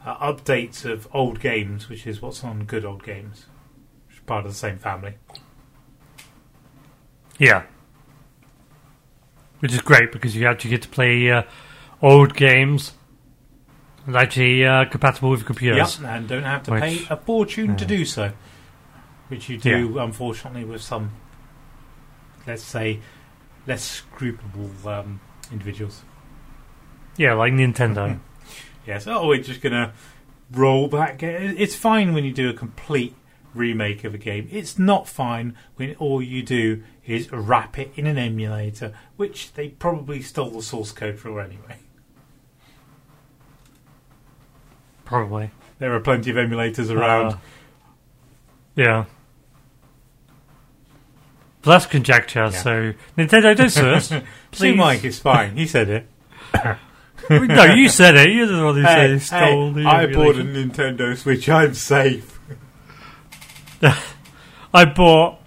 [0.05, 3.47] uh, updates of old games, which is what's on Good Old Games,
[4.07, 5.14] which is part of the same family.
[7.38, 7.64] Yeah.
[9.61, 11.42] Which is great because you actually get to play uh,
[12.03, 12.92] old games
[14.07, 15.99] and actually uh, compatible with computers.
[16.01, 18.33] Yep, and don't have to Which- pay a fortune to do so,
[19.29, 21.12] which you do, unfortunately, with some,
[22.47, 23.01] let's say,
[23.66, 25.20] less scrupulous um,
[25.51, 26.03] individuals.
[27.16, 28.18] Yeah, like Nintendo.
[28.87, 29.94] Yes, oh, we're just gonna
[30.51, 31.23] roll back.
[31.23, 33.14] It's fine when you do a complete
[33.55, 34.47] remake of a game.
[34.53, 39.69] It's not fine when all you do is wrap it in an emulator, which they
[39.69, 41.77] probably stole the source code for anyway.
[45.05, 45.51] Probably.
[45.79, 47.33] There are plenty of emulators around.
[47.33, 47.37] Uh,
[48.75, 49.05] yeah.
[51.62, 54.25] But that's conjecture, so Nintendo, don't.
[54.53, 54.75] See.
[54.75, 55.57] Mike, it's fine.
[55.57, 56.07] He said it.
[57.31, 58.31] no, you said it.
[58.31, 61.49] You're the one who said Hey, he stole hey, the I bought a Nintendo Switch.
[61.49, 62.38] I'm safe.
[64.75, 65.38] I bought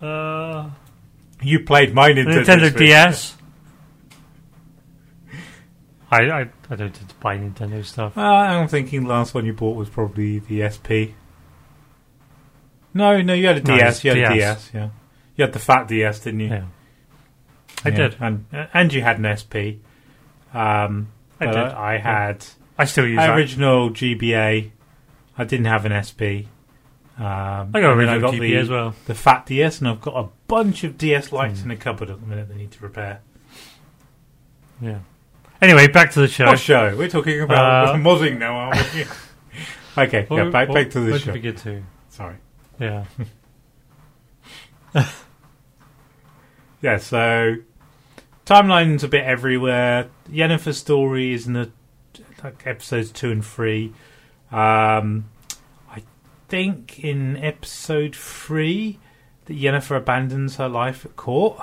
[0.00, 0.06] uh,
[1.42, 3.36] You played my Nintendo, Nintendo DS.
[6.10, 8.16] I, I I don't buy Nintendo stuff.
[8.16, 11.12] Uh, I'm thinking the last one you bought was probably the SP.
[12.94, 14.04] No, no, you had a No, DS.
[14.04, 14.64] You had a DS.
[14.66, 14.70] DS.
[14.74, 14.88] Yeah,
[15.36, 16.46] you had the fat DS, didn't you?
[16.48, 16.64] Yeah,
[17.84, 18.16] I Yeah, did.
[18.20, 19.82] and and you had an SP.
[20.54, 21.08] Um,
[21.40, 21.56] I did.
[21.56, 22.46] I had
[22.78, 23.36] I still use that.
[23.36, 24.70] original GBA.
[25.36, 26.48] I didn't have an SP.
[27.18, 28.94] Um, I got then original GBA the, as well.
[29.06, 31.70] The fat DS, and I've got a bunch of DS lights Hmm.
[31.70, 32.48] in the cupboard at the minute.
[32.48, 33.20] They need to repair.
[34.82, 34.98] Yeah.
[35.62, 36.44] Anyway, back to the show.
[36.46, 36.94] What show?
[36.96, 39.04] We're talking about Uh, modding now, aren't we?
[40.02, 41.26] okay, yeah, back, what- back to the what show.
[41.26, 41.82] did we get to?
[42.10, 42.36] Sorry.
[42.78, 43.04] Yeah.
[46.82, 47.56] Yeah, so
[48.44, 50.08] timeline's a bit everywhere.
[50.30, 51.70] Yennefer's story is in the
[52.44, 53.92] like episodes two and three.
[54.52, 55.24] Um,
[56.48, 58.98] think in episode three
[59.46, 61.60] that Yennefer abandons her life at court,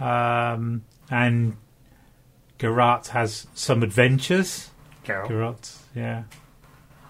[0.00, 1.56] um, and
[2.58, 4.70] Geralt has some adventures.
[5.04, 6.24] Geralt, yeah.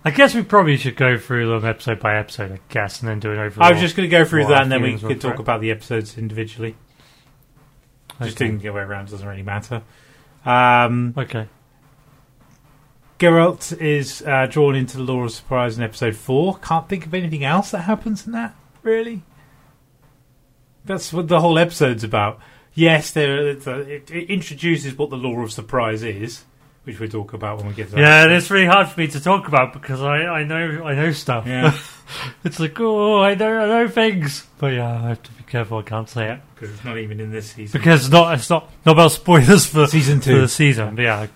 [0.05, 3.21] I guess we probably should go through them episode by episode, I guess, and then
[3.21, 3.67] do an overall.
[3.69, 5.71] I was just going to go through that, and then we could talk about the
[5.71, 6.75] episodes individually.
[8.21, 8.47] Just Okay.
[8.47, 9.83] doing the other way around doesn't really matter.
[10.45, 11.47] Um, Okay.
[13.23, 16.57] Geralt is uh, drawn into the Law of Surprise in episode four.
[16.57, 19.23] Can't think of anything else that happens in that, really.
[20.85, 22.41] That's what the whole episode's about.
[22.75, 23.65] Yes, there it,
[24.11, 26.43] it introduces what the Law of Surprise is,
[26.83, 28.01] which we'll talk about when we get to that.
[28.01, 30.97] Yeah, and it's really hard for me to talk about because I, I know I
[30.97, 31.47] know stuff.
[31.47, 31.79] Yeah,
[32.45, 35.79] it's like oh I know I know things, but yeah I have to be careful.
[35.79, 37.79] I can't say it because it's not even in this season.
[37.79, 40.41] because it's not it's not not about spoilers for Season for two.
[40.41, 40.97] the season.
[40.97, 41.27] But yeah,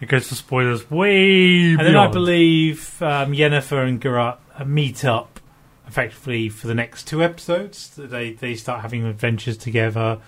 [0.00, 5.04] it goes for spoilers way And then I believe um, Yennefer and Geralt uh, meet
[5.04, 5.40] up
[5.86, 7.90] effectively for the next two episodes.
[7.96, 10.18] They they start having adventures together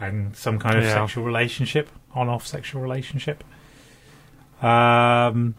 [0.00, 0.94] and some kind of Yeah.
[0.94, 1.90] sexual relationship.
[2.14, 3.44] on-off sexual relationship.
[4.62, 5.54] Um,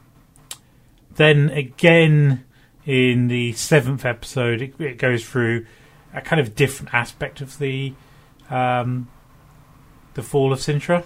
[1.16, 2.44] then again
[2.86, 5.66] in the seventh episode, it, it goes through
[6.14, 7.94] a kind of different aspect of the
[8.50, 9.08] um,
[10.16, 11.04] the fall of Cintra.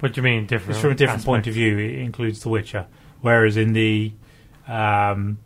[0.00, 0.72] What do you mean different?
[0.72, 1.26] It's from a different aspect?
[1.26, 1.78] point of view.
[1.78, 2.86] It includes The Witcher,
[3.22, 4.12] whereas in the
[4.68, 5.38] um,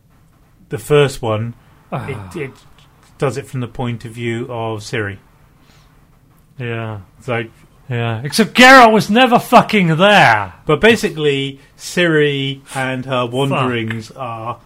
[0.70, 1.54] the first one,
[1.92, 2.50] Ah, it, it
[3.18, 5.18] does it from the point of view of Ciri.
[6.58, 7.44] yeah, So,
[7.88, 8.22] yeah.
[8.24, 10.54] Except Geralt was never fucking there.
[10.66, 14.60] but basically, Ciri and her wanderings are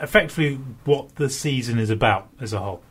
[0.00, 2.82] effectively what the season is about as a whole.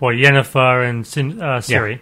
[0.00, 1.98] Well, Yennefer and Sin- uh, Ciri.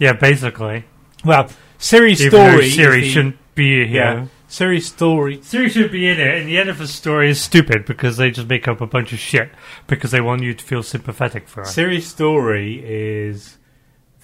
[0.00, 0.14] Yeah.
[0.14, 0.84] basically.
[1.24, 2.66] Well, Ciri's Even though story.
[2.66, 4.02] is Ciri the- shouldn't be here.
[4.02, 5.38] Yeah, Ciri's story.
[5.38, 8.80] Ciri should be in it, and Yennefer's story is stupid because they just make up
[8.80, 9.50] a bunch of shit
[9.86, 11.66] because they want you to feel sympathetic for her.
[11.66, 13.58] Ciri's story is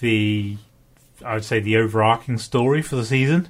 [0.01, 0.57] the,
[1.25, 3.49] I would say, the overarching story for the season.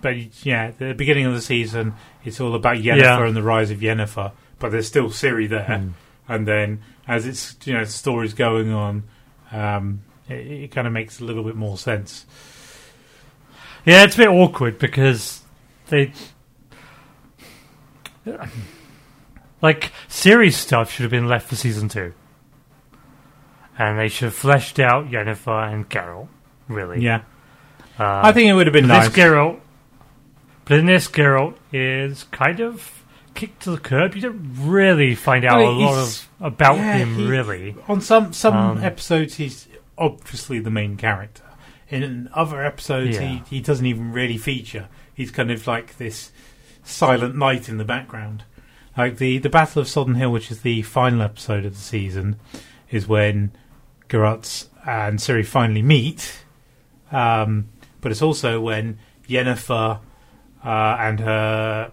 [0.00, 3.26] But yeah, at the beginning of the season, it's all about Yennefer Yeah.
[3.26, 4.32] and the rise of Yennefer.
[4.60, 5.88] But there's still Ciri there, Hmm.
[6.32, 9.04] and then as it's you know the story's going on,
[9.52, 10.34] um, it,
[10.64, 12.26] it kind of makes a little bit more sense.
[13.84, 15.42] Yeah, it's a bit awkward because
[15.88, 16.12] they.
[19.60, 22.14] Like, Ciri's stuff should have been left for season two.
[23.78, 26.28] And they should have fleshed out Yennefer and Carol.
[26.68, 27.00] really.
[27.02, 27.22] Yeah,
[27.98, 29.08] Uh, I think it would have been nice.
[29.08, 29.58] This Geralt,
[30.64, 32.97] but in this Geralt is kind of
[33.38, 34.14] kicked to the curb.
[34.14, 37.74] You don't really find out a lot of about yeah, him, he- really.
[37.88, 41.42] On some some Um, episodes, he's obviously the main character.
[41.88, 43.40] In other episodes, Yeah.
[43.48, 44.88] he, he doesn't even really feature.
[45.14, 46.30] He's kind of like this
[46.84, 48.44] silent knight in the background.
[48.96, 52.36] Like the the Battle of Sodden Hill, which is the final episode of the season,
[52.90, 53.52] is when
[54.08, 56.44] Geralt and Ciri finally meet.
[57.12, 57.68] Um,
[58.00, 58.98] but it's also when
[59.28, 60.00] Yennefer
[60.64, 61.92] uh, and her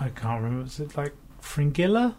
[0.00, 0.64] I can't remember.
[0.64, 2.16] Was it like Fringilla?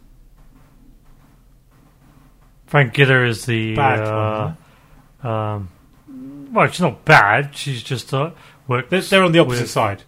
[2.67, 3.75] Frank Gitter is the.
[3.75, 4.53] Bad uh,
[5.21, 5.31] one.
[5.31, 5.69] um,
[6.53, 7.55] well, she's not bad.
[7.55, 8.31] She's just uh,
[8.67, 8.89] worked.
[8.89, 10.03] They're, they're on the opposite with- side.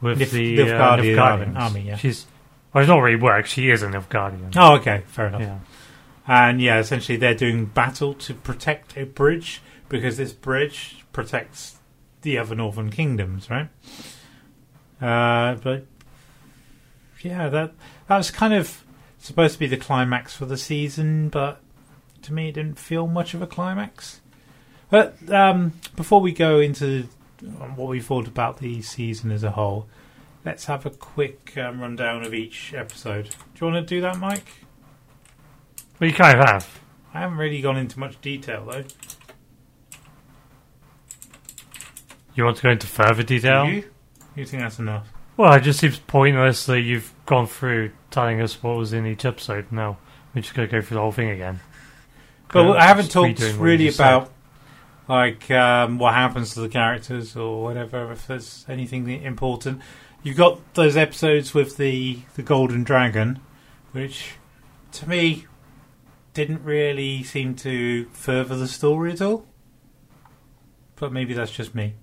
[0.00, 1.56] with Nif- the uh, army- Nilfgaardians.
[1.56, 1.96] army, yeah.
[1.96, 2.26] She's
[2.72, 3.46] well, it's not really work.
[3.46, 4.52] She is a Nilfgaardian.
[4.56, 5.40] Oh, okay, fair enough.
[5.40, 5.58] yeah.
[6.26, 11.76] And yeah, essentially they're doing battle to protect a bridge because this bridge protects
[12.22, 13.68] the other northern kingdoms, right?
[15.02, 15.84] Uh, but
[17.24, 17.72] yeah, that
[18.08, 18.84] that was kind of
[19.18, 21.60] supposed to be the climax for the season, but
[22.22, 24.20] to me it didn't feel much of a climax.
[24.90, 27.08] But um, before we go into
[27.76, 29.88] what we thought about the season as a whole,
[30.44, 33.30] let's have a quick um, rundown of each episode.
[33.54, 34.46] Do you want to do that, Mike?
[35.98, 36.80] Well, you kind of have.
[37.14, 38.84] I haven't really gone into much detail though.
[42.34, 43.66] You want to go into further detail?
[43.66, 43.90] Do you?
[44.34, 45.13] You think that's enough?
[45.36, 49.24] Well, it just seems pointless that you've gone through telling us what was in each
[49.24, 49.70] episode.
[49.72, 49.98] Now
[50.34, 51.60] we're just going to go through the whole thing again.
[52.52, 54.30] But Just I haven't talked redoing what you really about
[55.08, 58.12] like um, what happens to the characters or whatever.
[58.12, 59.80] If there's anything important,
[60.22, 63.40] you've got those episodes with the the Golden Dragon,
[63.92, 64.32] which
[64.92, 65.46] to me
[66.32, 69.46] didn't really seem to further the story at all.
[70.96, 71.94] But maybe that's just me.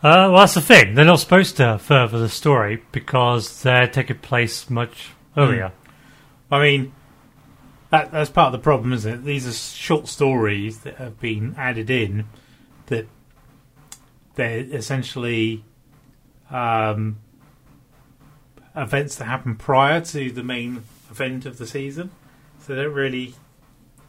[0.00, 0.94] Uh, well, that's the thing.
[0.94, 5.72] They're not supposed to further the story because they're taking place much earlier.
[6.50, 6.92] I mean,
[7.90, 9.24] that, that's part of the problem, isn't it?
[9.24, 12.26] These are short stories that have been added in
[12.86, 13.06] that
[14.36, 15.64] they're essentially
[16.50, 17.18] um,
[18.76, 22.10] events that happen prior to the main event of the season.
[22.60, 23.34] So they don't really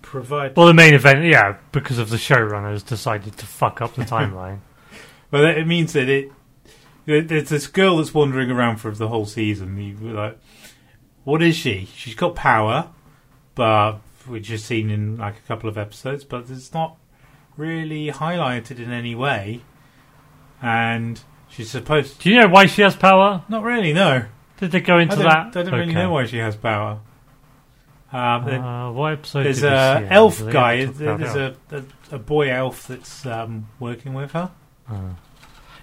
[0.02, 0.56] provide.
[0.56, 4.60] Well, the main event, yeah, because of the showrunners decided to fuck up the timeline.
[5.32, 6.32] Well, it means that it.
[7.06, 9.78] There's this girl that's wandering around for the whole season.
[9.78, 10.38] You like,
[11.24, 11.88] what is she?
[11.96, 12.90] She's got power,
[13.56, 16.98] but we've just seen in like a couple of episodes, but it's not
[17.58, 19.62] really highlighted in any way.
[20.62, 22.20] And she's supposed.
[22.22, 23.44] Do you know why she has power?
[23.50, 23.94] Not really.
[23.94, 24.26] No,
[24.60, 25.58] Did they go into don't, that?
[25.58, 27.00] I don't really know why she has power.
[28.12, 29.44] Um, Uh, what episode?
[29.44, 30.78] there's a elf guy.
[30.78, 34.52] ever talk about There's a, a a boy elf that's um, working with her.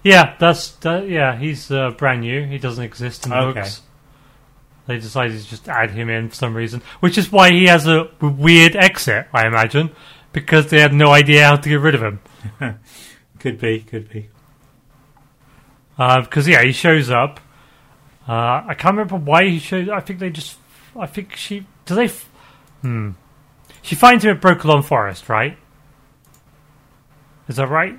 [0.02, 1.36] Yeah, that's that, yeah.
[1.36, 2.44] He's uh, brand new.
[2.46, 3.60] He doesn't exist in the Okay.
[3.60, 3.82] books.
[4.86, 7.88] They decided to just add him in for some reason, which is why he has
[7.88, 9.90] a weird exit, I imagine,
[10.32, 12.20] because they had no idea how to get rid of him.
[13.40, 14.28] Could be, could be.
[15.96, 17.38] Because yeah, he shows up.
[18.28, 19.88] Uh, I can't remember why he showed.
[19.88, 20.56] I think they just
[20.98, 21.66] I think she.
[21.84, 22.06] Do they?
[22.06, 22.28] f-
[22.82, 23.10] Hmm.
[23.82, 25.56] She finds him at Brokilon Forest, right?
[27.48, 27.98] Is that right?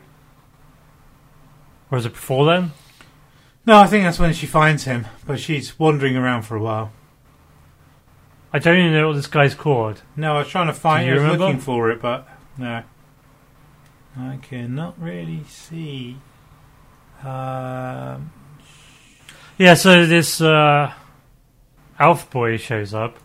[1.92, 2.72] Or is it before then?
[3.66, 6.92] No, I think that's when she finds him, but she's wandering around for a while.
[8.54, 10.02] I don't even know what this guy's called.
[10.16, 11.46] No, I was trying to find I was remember?
[11.46, 12.84] looking for it, but no.
[14.18, 16.18] I cannot really see.
[17.24, 18.32] Um,
[19.58, 20.94] Yeah, so this uh,
[22.00, 23.18] elf boy shows up.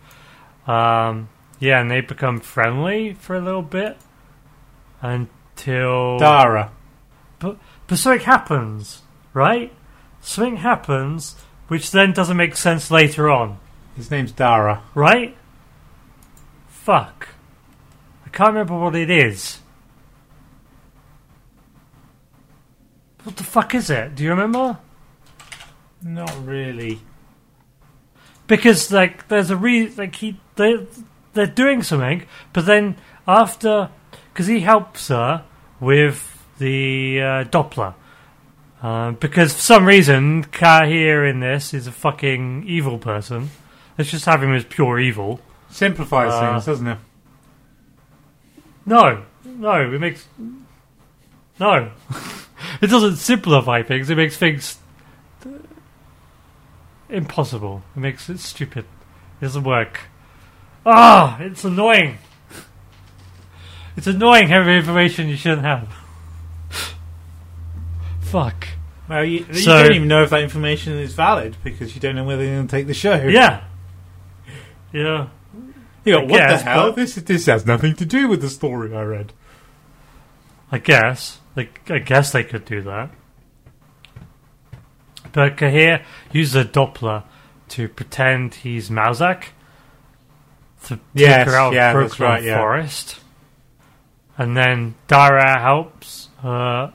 [0.67, 3.97] Um, yeah, and they become friendly for a little bit
[5.01, 6.71] until Dara.
[7.87, 9.01] But something happens,
[9.33, 9.71] right?
[10.21, 11.35] Something happens,
[11.67, 13.59] which then doesn't make sense later on,
[13.95, 14.81] His name's Dara.
[14.95, 15.35] right?
[16.67, 17.29] Fuck.
[18.25, 19.59] I can't remember what it is.
[23.23, 24.15] What the fuck is it?
[24.15, 24.77] Do you remember?
[26.01, 26.99] Not really.
[28.47, 30.85] Because like there's a re like he they
[31.33, 33.89] they're doing something, but then after
[34.33, 35.45] because he helps her
[35.79, 36.32] with
[36.63, 37.93] the uh, Doppler.
[38.81, 43.49] Uh, because for some reason, Cahir in this is a fucking evil person.
[43.97, 45.39] Let's just have him as pure evil.
[45.69, 46.97] Simplifies Uh, things, doesn't it?
[48.85, 50.27] No, no, it makes
[51.59, 51.91] no.
[52.81, 54.09] it doesn't simplify things.
[54.09, 54.77] It makes things
[57.09, 57.83] impossible.
[57.95, 58.85] It makes it stupid.
[59.39, 60.01] It doesn't work.
[60.85, 62.17] Ah, it's annoying.
[63.95, 66.02] It's annoying having information you shouldn't have.
[68.33, 68.67] Fuck.
[69.07, 72.15] Well, you, you So- don't even know if that information is valid because you don't
[72.15, 73.13] know whether they're going to take the show.
[73.27, 73.63] Yeah.
[74.91, 75.27] Yeah.
[76.03, 76.87] You go, I what guess, the hell?
[76.89, 79.33] but- This this has nothing to do with the story I read.
[80.71, 81.39] I guess.
[81.55, 83.11] Like, I guess they could do that.
[85.31, 87.23] But Cahir uses a Doppler
[87.69, 89.45] to pretend he's Mousesack
[90.85, 92.57] to take her out of yeah, that's Brokilon right, yeah.
[92.57, 93.19] Forest.
[94.37, 96.93] And then Dara helps her.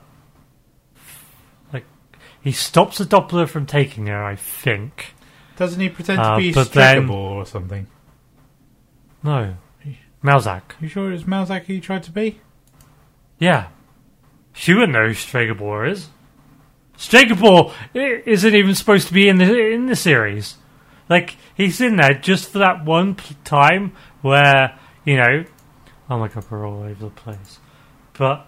[2.41, 5.13] He stops the Doppler from taking her, I think.
[5.57, 7.87] Doesn't he pretend Uh, to be but then- or something?
[9.23, 9.55] No.
[10.23, 10.61] Mousesack.
[10.81, 12.39] You sure it was Mousesack he tried to be?
[13.39, 13.67] Yeah.
[14.53, 16.09] She wouldn't know who Stregobor is.
[16.97, 20.57] Stregobor i- isn't even supposed to be in the in the series.
[21.07, 25.45] Like he's in there just for that one p- time where you know.
[26.09, 27.59] Oh my god, we're all over the place.
[28.17, 28.45] But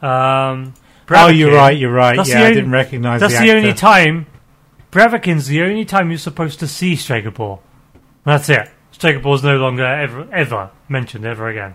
[0.00, 0.74] um,
[1.10, 1.76] oh, you're right.
[1.76, 2.16] You're right.
[2.16, 3.28] That's yeah, the I didn't recognise that.
[3.28, 4.26] That's the, the, only time.
[4.90, 7.60] Blaviken's the only time you're supposed to see Stregobor.
[8.24, 8.70] That's it.
[8.92, 11.74] Stregobor's no longer ever ever mentioned ever again.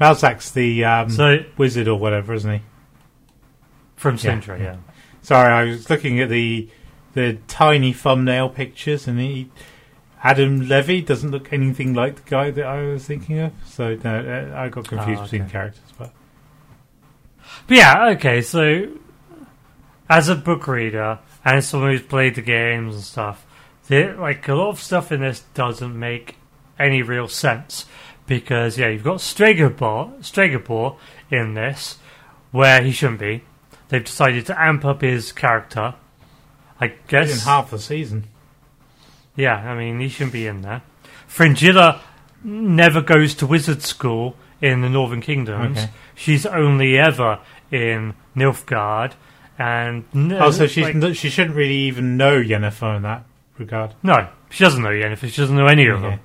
[0.00, 2.62] Mousesack's the um, So wizard or whatever, isn't he?
[3.96, 4.64] from Yeah, Cintra, yeah.
[4.64, 4.76] yeah.
[5.22, 6.68] Sorry, I was looking at the
[7.12, 9.50] the tiny thumbnail pictures, and he,
[10.22, 13.52] Adam Levy doesn't look anything like the guy that I was thinking of.
[13.66, 15.82] So no, uh, I got confused Oh, between characters.
[15.98, 16.12] But
[17.70, 18.88] But yeah, okay, so
[20.08, 23.46] as a book reader and someone who's played the games and stuff,
[23.86, 26.34] there, like a lot of stuff in this doesn't make
[26.80, 27.86] any real sense
[28.26, 30.96] because yeah, you've got Stregobor
[31.30, 31.98] in this
[32.50, 33.44] where he shouldn't be.
[33.88, 35.94] They've decided to amp up his character.
[36.80, 38.24] I guess in half the season,
[39.36, 40.82] yeah, I mean, he shouldn't be in there.
[41.28, 42.00] Fringilla
[42.42, 45.78] never goes to wizard school in the Northern Kingdoms.
[45.78, 45.90] Okay.
[46.14, 47.38] She's only ever
[47.70, 49.12] in Nilfgaard.
[49.58, 53.24] And no, oh, so she's like- no, she shouldn't really even know Yennefer in that
[53.58, 53.94] regard.
[54.02, 55.28] no, she doesn't know Yennefer.
[55.30, 56.18] She doesn't know any of Okay.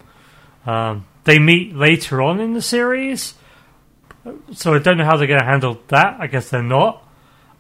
[0.65, 0.73] them.
[0.73, 3.34] Um, they meet later on in the series,
[4.53, 6.17] so I don't know how they're going to handle that.
[6.19, 7.01] I guess they're not.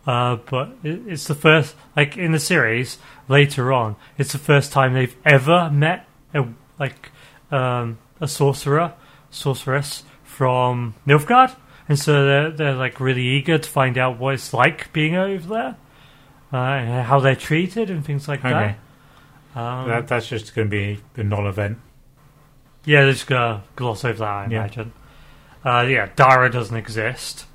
[0.07, 4.71] Uh, but it, it's the first, like in the series later on, it's the first
[4.71, 6.45] time they've ever met a
[6.79, 7.09] like
[7.51, 8.93] um, a sorcerer,
[9.31, 11.55] sorceress from Nilfgaard,
[11.87, 15.47] and so they're they're like really eager to find out what it's like being over
[15.47, 15.75] there,
[16.53, 18.75] uh, and how they're treated and things like Okay,
[19.55, 19.59] that.
[19.59, 21.77] Um, that, that's just going to be a non-event.
[22.83, 24.59] yeah, they're just gonna gloss over that, I Yeah.
[24.59, 24.93] imagine.
[25.63, 27.45] Uh, yeah, Dara doesn't exist.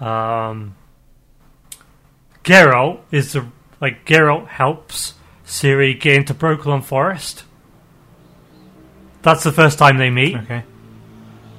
[0.00, 0.76] Um,
[2.44, 3.46] Geralt is the
[3.80, 5.14] like Geralt helps
[5.46, 7.44] Ciri get into Brokilon Forest.
[9.22, 10.62] That's the first time they meet, Okay,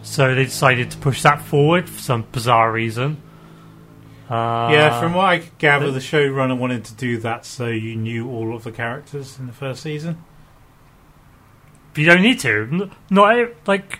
[0.04, 3.22] so they decided to push that forward for some bizarre reason.
[4.30, 5.00] Uh, yeah.
[5.00, 8.30] From what I could gather, the- the showrunner wanted to do that so you knew
[8.30, 10.24] all of the characters in the first season.
[11.96, 12.90] you don't need to.
[13.10, 14.00] Not like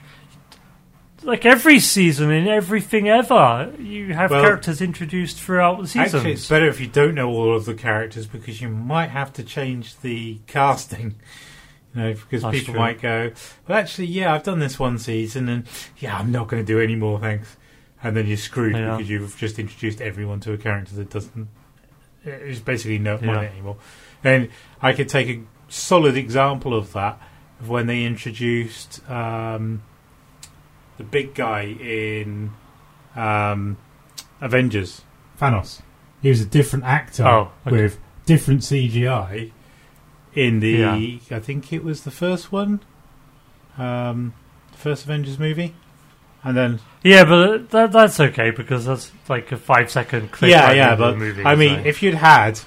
[1.24, 6.02] like every season in everything ever, you have Well, characters introduced throughout the season.
[6.20, 9.32] Actually, it's better if you don't know all of the characters because you might have
[9.34, 11.16] to change the casting
[11.94, 12.80] You know, because That's people true.
[12.82, 13.32] might go,
[13.68, 15.66] well, actually, yeah, I've done this one season, and
[15.98, 17.58] yeah, I'm not going to do any more, thanks.
[18.04, 18.96] And then you're screwed Yeah.
[18.96, 21.48] because you've just introduced everyone to a character that doesn't,
[22.26, 23.36] is basically not Yeah.
[23.38, 23.76] on it anymore.
[24.24, 24.50] And
[24.82, 27.22] I could take a solid example of that
[27.60, 29.84] of when they introduced um,
[30.98, 32.52] the big guy in
[33.16, 33.78] um,
[34.40, 35.02] Avengers,
[35.40, 35.82] Thanos.
[36.22, 37.76] He was a different actor Oh, okay.
[37.82, 39.52] with different CGI
[40.36, 40.70] in the.
[40.70, 41.38] Yeah.
[41.38, 42.80] I think it was the first one,
[43.78, 44.34] um,
[44.72, 45.74] the first Avengers movie,
[46.44, 50.52] and then Yeah, but that, that's okay because that's like a five second clip.
[50.52, 50.96] yeah, right yeah.
[50.96, 52.60] But movie, I mean, so- if you'd had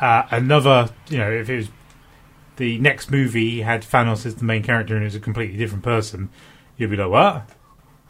[0.00, 1.68] uh, another, you know, if it was
[2.56, 5.82] the next movie had Thanos as the main character and it was a completely different
[5.82, 6.30] person,
[6.76, 7.48] you'd be like, what?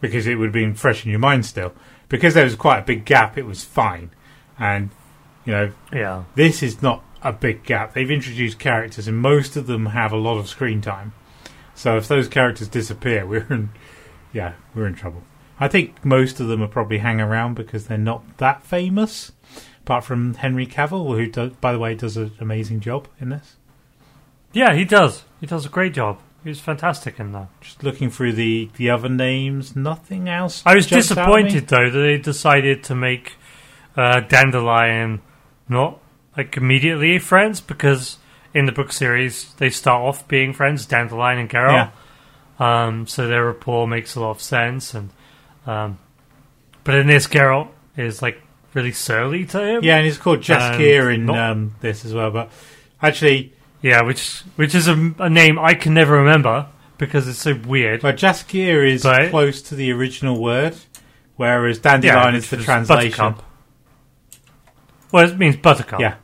[0.01, 1.73] Because it would have been fresh in your mind still.
[2.11, 4.11] Because there was quite a big gap, it was fine.
[4.59, 4.91] And
[5.47, 7.95] you know, yeah, this is not a big gap.
[7.95, 11.15] They've introduced characters, and most of them have a lot of screen time.
[11.75, 13.71] So if those characters disappear, we're in,
[14.33, 15.25] yeah, we're in trouble.
[15.59, 19.33] I think most of them are probably hang around because they're not that famous.
[19.83, 23.57] Apart from Henry Cavill, who, does, by the way, does an amazing job in this.
[24.53, 25.25] yeah, he does.
[25.41, 26.19] He does a great job.
[26.43, 27.49] He was fantastic in that.
[27.61, 30.63] Just looking through the, the other names, nothing else.
[30.67, 31.43] I was jumps out at me.
[31.45, 33.35] disappointed though that they decided to make
[33.97, 35.23] uh, Dandelion
[35.69, 36.01] not
[36.37, 38.19] like immediately friends because
[38.53, 41.91] in the book series they start off being friends, Dandelion and Geralt.
[42.59, 45.11] Um, so their rapport makes a lot of sense, and
[45.67, 45.99] um,
[46.85, 48.41] but in this, Geralt is like
[48.75, 49.83] really surly to him.
[49.85, 52.31] Yeah, and he's called Jaskier in not- um, this as well.
[52.31, 52.51] But
[53.03, 56.67] actually, yeah, which which is a, a name I can never remember
[56.97, 58.03] because it's so weird.
[58.03, 59.31] But Jaskier is Right.
[59.31, 60.77] close to the original word,
[61.35, 63.11] whereas dandelion Yeah, is the translation.
[63.11, 63.45] Buttercup.
[65.11, 65.99] Well, it means buttercup.
[66.01, 66.15] Yeah.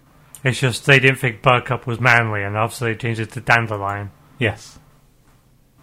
[0.43, 4.11] It's just they didn't think buttercup was manly enough, so they changed it to dandelion.
[4.38, 4.78] Yes.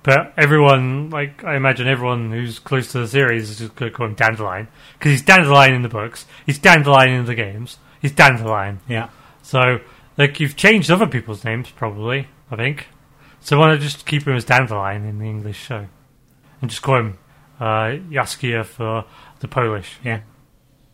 [0.04, 3.98] But everyone, like, I imagine everyone who's close to the series is just going to
[3.98, 4.70] call him Dandelion.
[4.94, 8.80] Because he's Dandelion in the books, he's Dandelion in the games, he's Dandelion.
[8.88, 9.10] Yeah.
[9.42, 9.80] So,
[10.18, 12.88] like, you've changed other people's names, probably, I think.
[13.42, 15.88] So why not just keep him as Dandelion in the English show?
[16.62, 17.18] And just call him
[17.60, 17.98] uh,
[18.64, 19.06] for
[19.40, 20.22] the Polish Yeah.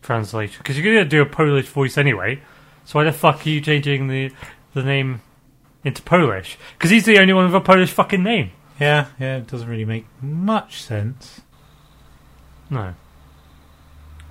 [0.02, 0.58] translation.
[0.58, 2.42] Because you're going to do a Polish voice anyway.
[2.84, 4.30] So why the fuck are you changing the,
[4.74, 5.22] the name
[5.84, 6.58] into Polish?
[6.76, 8.50] Because he's the only one with a Polish fucking name.
[8.80, 9.06] Yeah.
[9.18, 9.36] Yeah.
[9.38, 11.40] It doesn't really make much sense.
[12.70, 12.94] No.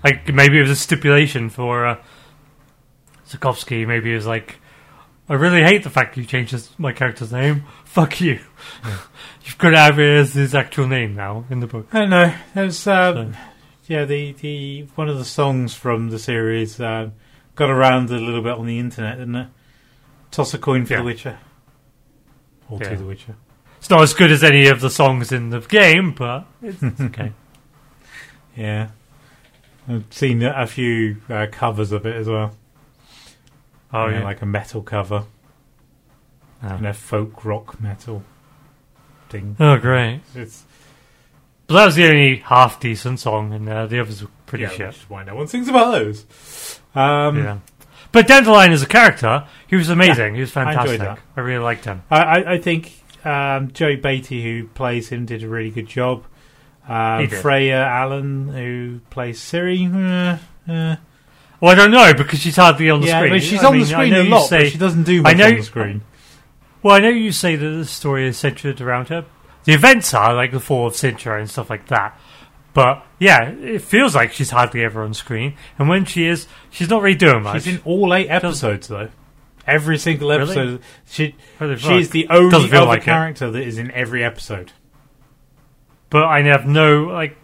[0.03, 1.97] Like maybe it was a stipulation for uh,
[3.27, 3.87] Zukovsky.
[3.87, 4.57] Maybe it was like,
[5.29, 7.63] I really hate the fact you changed his, my character's name.
[7.85, 8.39] Fuck you.
[9.45, 11.87] You've got to have it as his actual name now in the book.
[11.93, 12.33] I don't know.
[12.53, 13.39] There's um, So-
[13.87, 17.09] yeah the the one of the songs from the series uh,
[17.55, 19.47] got around a little bit on the internet, didn't it?
[20.31, 20.99] Toss a coin for Yeah.
[20.99, 21.39] The Witcher.
[22.69, 22.89] Or Yeah.
[22.89, 23.35] to The Witcher.
[23.77, 27.01] It's not as good as any of the songs in the game, but it's, it's
[27.01, 27.33] okay.
[28.55, 28.89] Yeah.
[29.87, 32.55] I've seen a few uh, covers of it as well.
[33.91, 35.25] Oh You know, yeah, like a metal cover
[36.63, 36.67] Oh.
[36.67, 38.23] and a folk rock metal
[39.29, 39.57] thing.
[39.59, 40.21] oh great.
[40.33, 40.63] It's
[41.67, 44.69] But that was the only half decent song, and uh, the others were pretty yeah,
[44.69, 44.87] shit.
[44.87, 46.79] which is why no one sings about those.
[46.95, 47.59] Um, yeah.
[48.11, 50.35] But Dandelion as a character, he was amazing.
[50.35, 50.99] he was I fantastic.
[50.99, 51.19] that.
[51.35, 52.03] I really liked him.
[52.11, 52.93] I, I, I think
[53.25, 56.25] um, Joey Batey, who plays him, did a really good job.
[56.87, 57.27] Um.
[57.29, 60.95] Freya Allan, who plays Ciri, uh, uh,
[61.61, 63.39] Well, I don't know because she's hardly on the yeah, screen.
[63.41, 65.47] she's I on mean, the screen a lot, say- she doesn't do much I know-
[65.47, 66.01] on the screen.
[66.83, 69.23] Well, I know you say that the story is centered around her.
[69.63, 72.19] The events are like the fall of Cintra and stuff like that.
[72.73, 75.55] But yeah, it feels like she's hardly ever on screen.
[75.77, 77.63] And when she is, she's not really doing much.
[77.63, 79.09] She's in all eight episodes, though.
[79.67, 80.41] Every single Really?
[80.43, 80.81] episode.
[81.05, 83.05] She, Holy she's the only Doesn't feel other like it.
[83.05, 84.71] character that is in every episode.
[86.09, 87.37] but I have no like.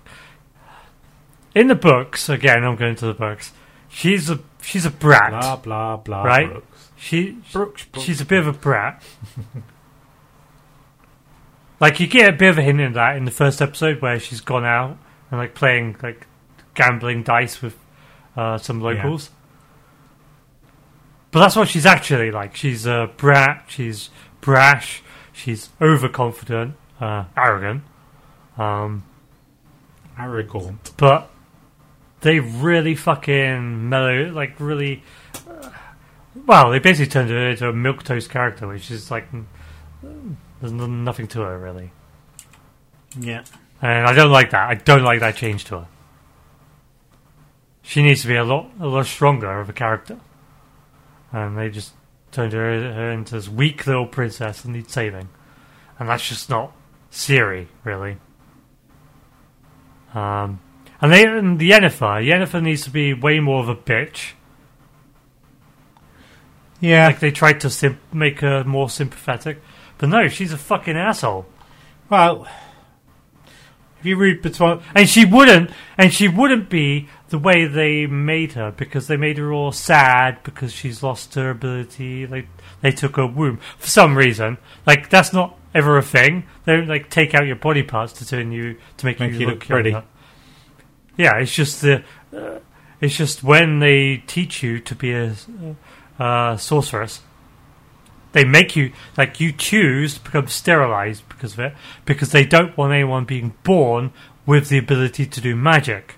[1.55, 3.53] In the books, again, I'm going to the books.
[3.88, 5.30] She's a she's a brat.
[5.32, 6.23] Blah, blah, blah.
[6.23, 6.49] Right?
[6.51, 6.89] Brooks.
[6.97, 8.05] She Brooks, Brooks.
[8.05, 9.01] she's a bit of a brat.
[11.80, 14.19] like you get a bit of a hint of that in the first episode where
[14.19, 14.97] she's gone out
[15.32, 16.27] and like playing like
[16.73, 17.77] gambling dice with
[18.36, 19.30] uh, some locals.
[21.32, 22.55] But that's what she's actually like.
[22.55, 23.65] She's a brat.
[23.67, 24.09] She's
[24.41, 25.03] brash.
[25.32, 27.84] She's overconfident, uh, arrogant.
[28.57, 29.03] Um,
[30.17, 30.77] Aragorn.
[30.97, 31.30] but
[32.21, 35.03] they really fucking mellow, like really.
[35.49, 35.69] Uh,
[36.45, 39.27] well, they basically turned her into a milk toast character, which is like
[40.61, 41.91] there's nothing to her really,
[43.17, 43.43] Yeah.
[43.82, 44.69] And I don't like that.
[44.69, 45.88] I don't like that change to her.
[47.82, 50.19] She needs to be a lot, a lot stronger of a character,
[51.32, 51.93] and they just
[52.32, 55.30] turned her, her into this weak little princess that needs saving.
[55.97, 56.71] and that's just not
[57.11, 58.17] Ciri, really.
[60.13, 60.59] Um,
[61.01, 64.34] and they and the Yennefer, Yennefer needs to be way more of a bitch.
[66.80, 67.07] Yeah.
[67.07, 69.61] Like they tried to sim- make her more sympathetic,
[69.97, 71.45] but no, she's a fucking asshole.
[72.09, 72.47] well,
[74.00, 78.54] if you read between, And she wouldn't, and she wouldn't be the way they made
[78.54, 82.26] her because they made her all sad because she's lost her ability.
[82.26, 82.47] Like
[82.82, 84.58] they took her womb for some reason.
[84.86, 86.45] Like that's not ever a thing.
[86.66, 89.39] They don't like take out your body parts to turn you to make, Make you,
[89.39, 89.95] you look, look pretty.
[91.18, 92.04] Yeah, it's just the.
[92.36, 92.60] Uh,
[93.02, 95.34] it's just when they teach you to be a
[96.20, 97.22] uh, sorceress,
[98.32, 101.73] they make you like you choose to become sterilized because of it
[102.05, 104.11] because they don't want anyone being born
[104.45, 106.15] with the ability to do magic.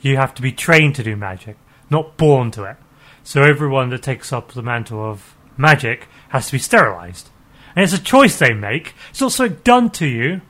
[0.00, 1.56] You have to be trained to do magic,
[1.90, 2.76] not born to it.
[3.22, 7.28] So everyone that takes up the mantle of magic has to be sterilized,
[7.76, 8.94] and it's a choice they make.
[9.10, 10.40] It's also done to you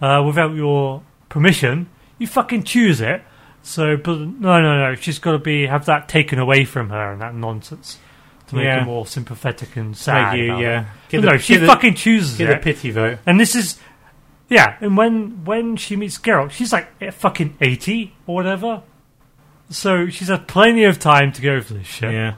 [0.00, 1.90] uh, without your permission.
[2.18, 3.22] You fucking choose it.
[3.62, 4.94] So, but no, no, no.
[4.94, 7.98] She's got to be have that taken away from her and that nonsense
[8.54, 8.80] to make Yeah.
[8.80, 10.38] her more sympathetic and sad.
[10.38, 10.84] You, about yeah.
[11.10, 12.56] But the- no, she the- fucking chooses get it.
[12.58, 13.18] a pity vote.
[13.26, 13.78] And this is,
[14.48, 14.76] yeah.
[14.80, 18.82] And when when she meets Geralt, she's like eh, fucking eighty or whatever.
[19.70, 22.12] So she's had plenty of time to go for this shit.
[22.12, 22.34] Yeah.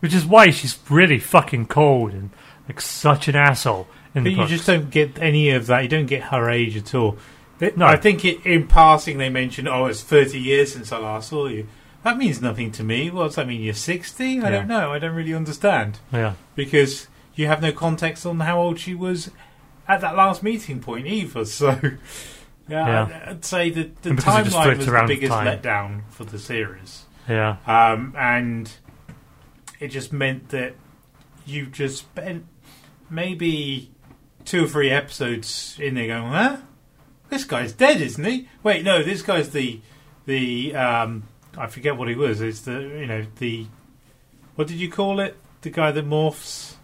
[0.00, 2.30] Which is why she's really fucking cold and
[2.68, 4.50] like such an asshole in But you books.
[4.50, 5.82] just don't get any of that.
[5.82, 7.16] You don't get her age at all.
[7.76, 7.86] No.
[7.86, 11.46] I think it, in passing they mentioned, "Oh, it's thirty years since I last saw
[11.46, 11.66] you."
[12.04, 13.10] That means nothing to me.
[13.10, 13.62] What does that mean?
[13.62, 14.38] You're sixty?
[14.40, 14.50] I Yeah.
[14.50, 14.92] don't know.
[14.92, 16.34] I don't really understand yeah.
[16.54, 19.30] because you have no context on how old she was
[19.88, 21.44] at that last meeting point either.
[21.46, 21.78] So,
[22.68, 23.02] yeah, Yeah.
[23.24, 25.46] I'd, I'd say that the And because it just timeline was the around biggest time.
[25.46, 27.04] letdown for the series.
[27.28, 27.56] Yeah.
[27.66, 28.70] Um, and
[29.80, 30.74] it just meant that
[31.46, 32.44] you just spent
[33.10, 33.90] maybe
[34.44, 36.56] two or three episodes in there going, huh?
[37.30, 38.48] This guy's dead, isn't he?
[38.62, 39.80] Wait, no, this guy's the
[40.26, 41.24] the um,
[41.56, 42.40] I forget what he was.
[42.40, 43.66] It's the you know the
[44.56, 45.36] what did you call it?
[45.62, 46.74] The guy that morphs.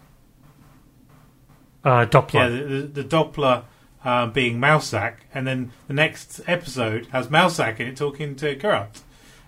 [1.83, 2.33] Uh, Doppler.
[2.33, 3.63] Yeah, the, the, the Doppler
[4.03, 9.01] um, being Mousesack, and then the next episode has Mousesack in it talking to Geralt,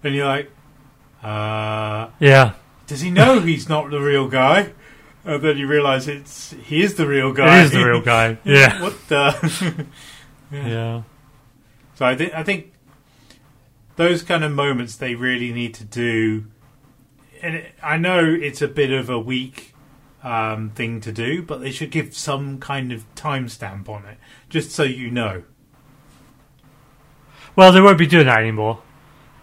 [0.04, 0.52] and you're like,
[1.22, 2.54] uh, yeah.
[2.88, 4.74] does he know he's not the real guy?
[5.26, 7.62] And then you realise it's he is the real guy.
[7.62, 8.38] It is the real guy.
[8.44, 8.82] Yeah.
[8.82, 9.86] what the?
[10.52, 11.04] yeah.
[11.96, 12.73] so I think I think
[13.96, 16.46] those kind of moments they really need to do.
[17.42, 19.74] And I know it's a bit of a weak
[20.24, 24.18] um, thing to do, but they should give some kind of timestamp on it,
[24.50, 25.44] just so you know.
[27.56, 28.82] Well, they won't be doing that anymore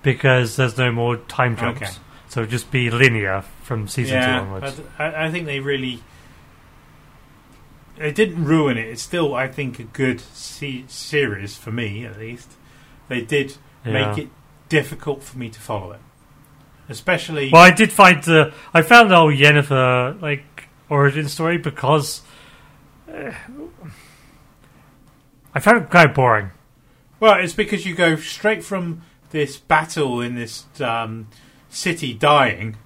[0.02, 1.82] because there's no more time jumps.
[1.82, 1.92] Okay.
[2.28, 4.80] So just be linear from season two yeah, onwards.
[4.98, 6.02] I, I I think they really.
[7.98, 8.86] it didn't ruin it.
[8.86, 12.52] It's still, I think, a good se- series for me, at least.
[13.08, 13.92] They did Yeah.
[13.92, 14.28] make it
[14.70, 16.00] difficult for me to follow it,
[16.88, 17.50] especially.
[17.52, 22.22] Well, I did find the I found the whole Yennefer like origin story because
[23.12, 23.32] uh,
[25.54, 26.52] I found it kind of boring.
[27.18, 31.28] Well, it's because you go straight from this battle in this um,
[31.68, 32.76] city dying,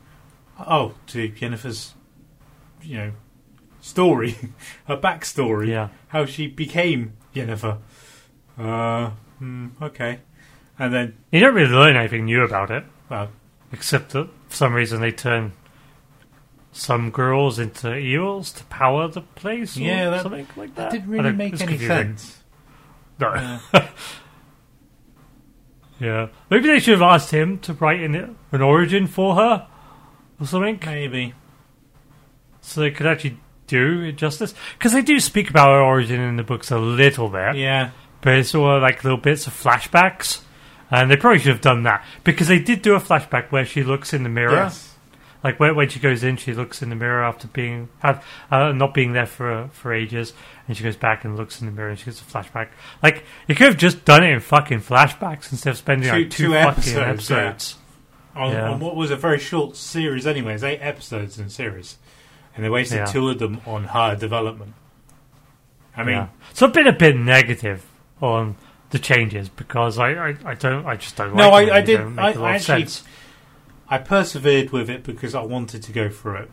[0.59, 1.95] oh, to Jennifer's,
[2.82, 3.12] you know,
[3.80, 4.37] story,
[4.87, 7.78] her backstory, Yeah, how she became Jennifer.
[8.59, 10.20] Uh, hmm, okay,
[10.79, 13.31] and then you don't really learn anything new about it well,
[13.72, 15.53] except that for some reason they turn
[16.72, 19.77] some girls into eels to power the place.
[19.77, 20.91] Or Yeah, that- something like that.
[20.91, 21.87] that didn't really make any confusing.
[21.89, 22.39] sense.
[23.20, 23.29] No.
[23.29, 23.61] Uh,
[26.01, 29.66] Yeah, maybe they should have asked him to write an, an origin for her
[30.41, 31.35] or something, maybe.
[32.61, 34.55] so they could actually do it justice.
[34.77, 38.35] Because they do speak about her origin in the books a little bit, Yeah, but
[38.35, 40.41] it's all like little bits of flashbacks,
[40.91, 43.82] and they probably should have done that because they did do a flashback where she
[43.82, 44.95] looks in the mirror, yes.
[45.43, 48.72] like when, when she goes in, she looks in the mirror after being have, uh,
[48.72, 50.32] not being there for for ages,
[50.68, 52.68] and she goes back and looks in the mirror and she gets a flashback.
[53.03, 56.30] Like you could have just done it in fucking flashbacks instead of spending Two- like
[56.30, 57.76] two, two fucking episodes,
[58.37, 58.41] yeah.
[58.43, 58.70] on, Yeah.
[58.70, 61.99] on what was a very short series, anyways, eight episodes in the series,
[62.55, 63.05] and they wasted Yeah.
[63.07, 64.74] two of them on her development.
[65.97, 67.87] I mean, so I've been a bit negative
[68.20, 68.57] on
[68.95, 72.01] the changes because I, I, I don't I just don't No, like I- I did-
[72.18, 73.03] I- I actually- sense.
[73.88, 76.51] I persevered with it because I wanted to go through it,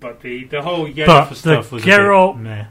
[0.00, 2.64] but the the whole Yennefer the stuff was Geralt- a bit meh.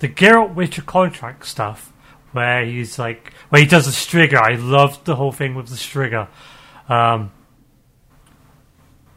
[0.00, 1.92] the Geralt Witcher contract stuff
[2.32, 4.38] where he's like where he does the strigger.
[4.40, 6.28] I loved the whole thing with the strigger.
[6.88, 7.30] Um,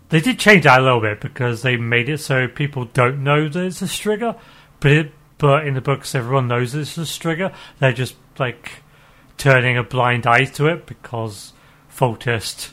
[0.09, 3.49] they did change that a little bit because they made it so people don't know
[3.49, 4.39] that it's a Striga,
[4.79, 7.53] but it, but in the books everyone knows it's a Striga.
[7.79, 8.83] They're just like
[9.37, 11.53] turning a blind eye to it because
[11.89, 12.71] Foltest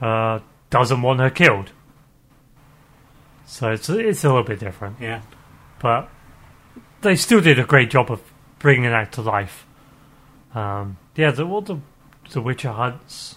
[0.00, 0.40] uh,
[0.70, 1.70] doesn't want her killed.
[3.46, 5.20] So it's it's a little bit different, Yeah.
[5.80, 6.08] but
[7.02, 8.20] they still did a great job of
[8.58, 9.66] bringing that to life.
[10.54, 11.78] Um, yeah, the all the
[12.30, 13.36] the Witcher hunts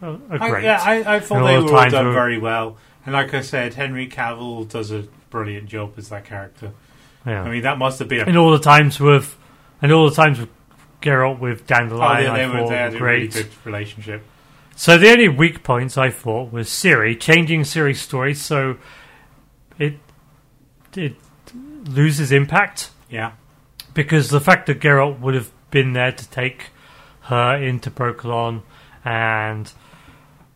[0.00, 0.64] are, are I, great.
[0.64, 2.76] yeah, I, I thought they the were all done were- very well.
[3.04, 6.72] And like I said, Henry Cavill does a brilliant job as that character.
[7.28, 7.42] Yeah.
[7.42, 9.36] I mean, that must have been a and all the times with
[9.82, 10.48] and all the times with
[11.02, 13.32] Geralt with Oh, Dandelion, yeah, they, I were, thought they had were a really great.
[13.44, 14.22] good relationship.
[14.74, 18.76] So the only weak points I thought was Ciri changing Ciri's story so
[19.78, 19.94] it
[20.96, 21.16] it
[21.84, 23.32] loses impact Yeah.
[23.94, 26.66] because the fact that Geralt would have been there to take
[27.22, 28.62] her into Brokilon
[29.04, 29.70] and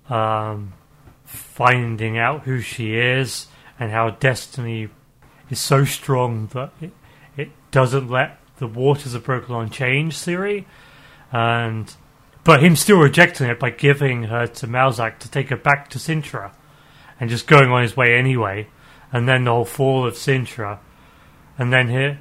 [0.08, 0.72] um,
[1.24, 3.46] finding out who she is
[3.78, 4.88] and how destiny
[5.52, 6.92] is so strong that it,
[7.36, 10.64] it doesn't let the waters of Brokilon change Ciri.
[11.30, 11.94] And
[12.44, 15.98] but him still rejecting it by giving her to Mousesack to take her back to
[15.98, 16.52] Cintra
[17.20, 18.66] and just going on his way anyway.
[19.12, 20.80] And then the whole fall of Cintra.
[21.58, 22.16] And then he,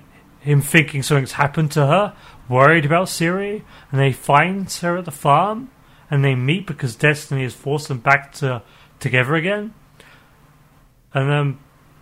[0.48, 2.16] him thinking something's happened to her,
[2.50, 5.72] worried about Ciri, and they find her at the farm,
[6.10, 8.62] and they meet because destiny has forced them back to
[9.00, 9.74] together again.
[11.14, 11.60] And then,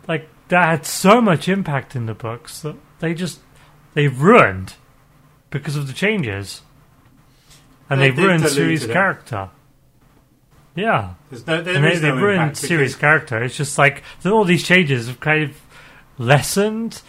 [0.07, 3.39] like that had so much impact in the books that they just
[3.93, 4.73] they ruined
[5.49, 6.61] because of the changes,
[7.89, 8.91] and They they, ruined Ciri's it.
[8.91, 9.49] character.
[10.75, 13.43] Yeah, There's no, there and they, no ruined Ciri's because- character.
[13.43, 15.57] It's just like all these changes have kind of
[16.17, 17.01] lessened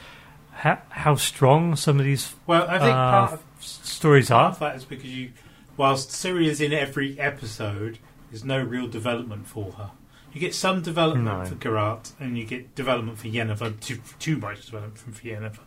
[0.52, 4.50] how, how strong some of these Well, I think uh, part, of, stories part are.
[4.52, 5.30] of that is because you,
[5.76, 7.98] whilst Ciri is in every episode,
[8.30, 9.90] there's no real development for her.
[10.32, 11.44] You get some development No.
[11.44, 13.78] for Geralt, and you get development for Yennefer.
[13.80, 15.58] Too, too much development for Yennefer.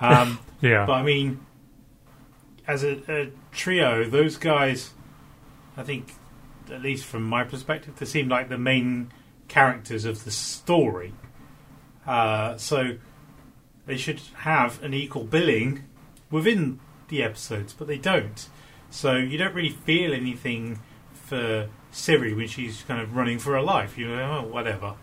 [0.00, 1.40] Um, Yeah, But I mean,
[2.66, 4.90] as a, a trio, those guys,
[5.76, 6.12] I think,
[6.70, 9.12] at least from my perspective, they seem like the main
[9.48, 11.12] characters of the story.
[12.06, 12.96] Uh, so
[13.86, 15.84] they should have an equal billing
[16.30, 18.48] within the episodes, but they don't.
[18.90, 20.78] So you don't really feel anything
[21.12, 23.96] for Ciri when she's kind of running for her life.
[23.98, 24.94] You know, oh, whatever.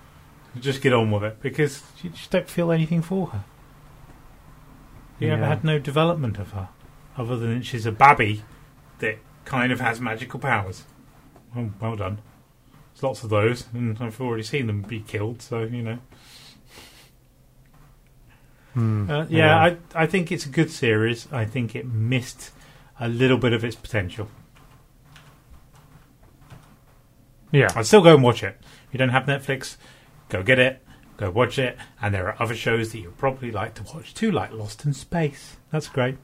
[0.60, 3.44] Just get on with it because you just don't feel anything for her.
[5.20, 5.34] You Yeah.
[5.36, 6.70] ever had no development of her,
[7.18, 8.44] other than she's a babby
[9.00, 10.86] that kind of has magical powers.
[11.56, 12.20] Well, well done.
[12.94, 15.42] There's lots of those, and I've already seen them be killed.
[15.42, 16.00] So you know,
[18.74, 21.28] Hmm, uh, yeah, I I think it's a good series.
[21.32, 22.52] I think it missed
[23.00, 24.30] a little bit of its potential.
[27.52, 28.58] Yeah, I'd still go and watch it.
[28.88, 29.78] If you don't have Netflix,
[30.30, 30.82] go get it,
[31.18, 31.78] go watch it.
[32.02, 34.94] And there are other shows that you'd probably like to watch too, like Lost in
[34.94, 35.58] Space.
[35.72, 36.18] That's great.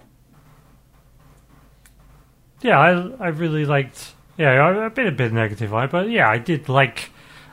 [2.62, 2.80] yeah.
[2.80, 4.14] I I really liked.
[4.38, 7.12] Yeah, I- I've been a bit negative on it, but yeah, I did like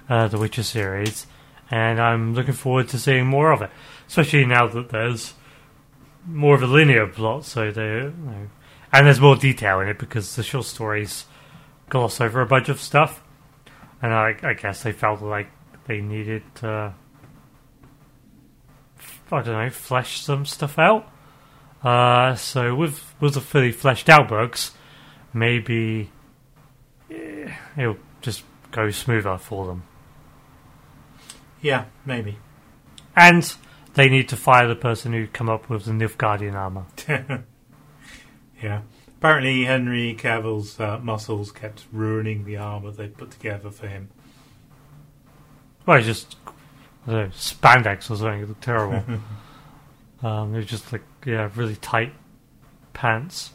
[0.09, 1.27] uh, the Witcher series,
[1.71, 3.71] and I'm looking forward to seeing more of it.
[4.09, 5.35] Especially now that there's
[6.27, 8.49] more of a linear plot, so they, you know,
[8.93, 11.25] and there's more detail in it because the short stories
[11.89, 13.22] gloss over a bunch of stuff,
[14.03, 15.49] and I, I guess they felt like
[15.87, 16.95] they needed to,
[19.31, 21.09] I don't know, flesh some stuff out.
[21.83, 24.73] Uh, so with with the fully fleshed out books,
[25.33, 26.11] maybe
[27.11, 29.85] eh, it'll just go smoother for them.
[31.61, 32.39] Yeah, maybe.
[33.17, 33.55] And
[33.95, 36.87] they need to fire the person who come up with the Nilfgaardian armor.
[38.63, 38.83] Yeah.
[39.23, 44.09] Apparently, Henry Cavill's uh, muscles kept ruining the armor they put together for him.
[45.87, 46.35] Well, it's just
[47.07, 48.41] I don't know, spandex or something.
[48.41, 49.05] It looked terrible.
[50.25, 52.13] um, it was just like yeah, really tight
[52.95, 53.53] pants,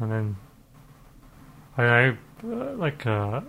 [0.00, 0.36] and then
[1.78, 3.44] I don't know, uh, like a,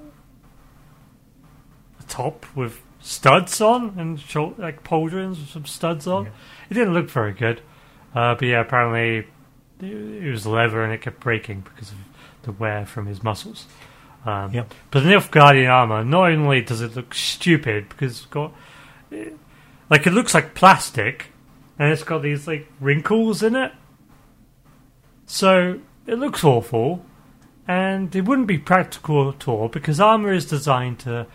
[2.00, 6.26] a top with studs on and short, like pauldrons with some studs on.
[6.26, 6.32] Yeah.
[6.70, 7.62] It didn't look very good,
[8.14, 9.26] uh, but yeah, apparently
[9.86, 11.98] it, was leather and it kept breaking because of
[12.44, 13.66] the wear from his muscles.
[14.26, 14.74] Um, Yep.
[14.92, 18.54] But the Nilfgaardian armor, not only does it look stupid because it's got,
[19.12, 19.30] eh,
[19.90, 21.28] like, it looks like plastic,
[21.78, 23.72] and it's got these like wrinkles in it.
[25.26, 27.06] So it looks awful,
[27.68, 31.28] and it wouldn't be practical at all because armor is designed to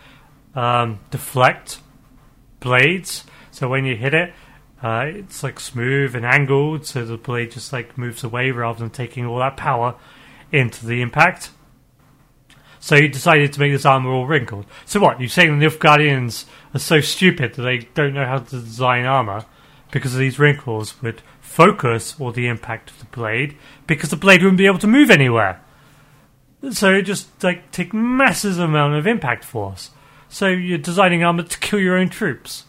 [0.55, 1.79] um, deflect
[2.59, 3.25] blades.
[3.51, 4.33] So when you hit it,
[4.81, 8.89] uh, it's like smooth and angled, so the blade just like moves away rather than
[8.89, 9.95] taking all that power
[10.51, 11.51] into the impact.
[12.79, 14.65] So he decided to make this armor all wrinkled.
[14.85, 15.19] So what?
[15.19, 19.45] You're saying the Nilfgaardians are so stupid that they don't know how to design armor
[19.91, 23.55] because these wrinkles would focus all the impact of the blade
[23.85, 25.61] because the blade wouldn't be able to move anywhere.
[26.71, 29.91] So it just like take massive amount of impact force.
[30.27, 32.65] So you're designing armor to kill your own troops.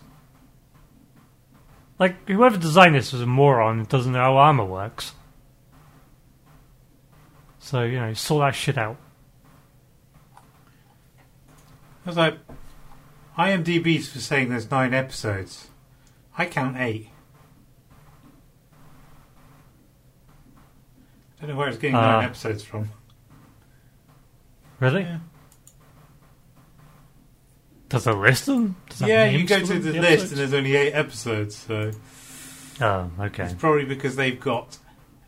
[1.98, 5.12] Like whoever designed this was a moron and doesn't know how armor works.
[7.58, 8.96] So you know, sort that shit out.
[12.04, 12.36] I was like,
[13.38, 15.68] IMDb's for saying there's nine episodes.
[16.36, 17.10] I count eight.
[21.38, 22.26] I don't know where it's getting nine Ah.
[22.26, 22.90] episodes from.
[24.80, 25.02] Really?
[25.02, 25.18] Yeah.
[27.92, 28.74] Does it list them?
[28.88, 31.90] Does that Yeah, you go to of the, list and there's only eight episodes, so
[32.80, 33.44] Oh, okay.
[33.44, 34.78] it's probably because they've got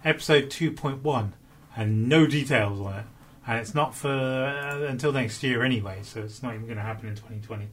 [0.03, 1.33] episode 2.1
[1.77, 3.05] and no details on it.
[3.47, 6.83] And it's not for uh, until next year anyway, so it's not even going to
[6.83, 7.69] happen in 2020.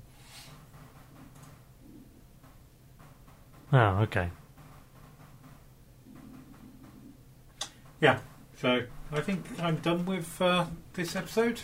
[3.71, 4.29] Oh, okay.
[8.01, 8.19] Yeah,
[8.57, 8.83] so
[9.13, 10.65] I think I'm done with uh,
[10.95, 11.55] this episode.
[11.55, 11.61] Do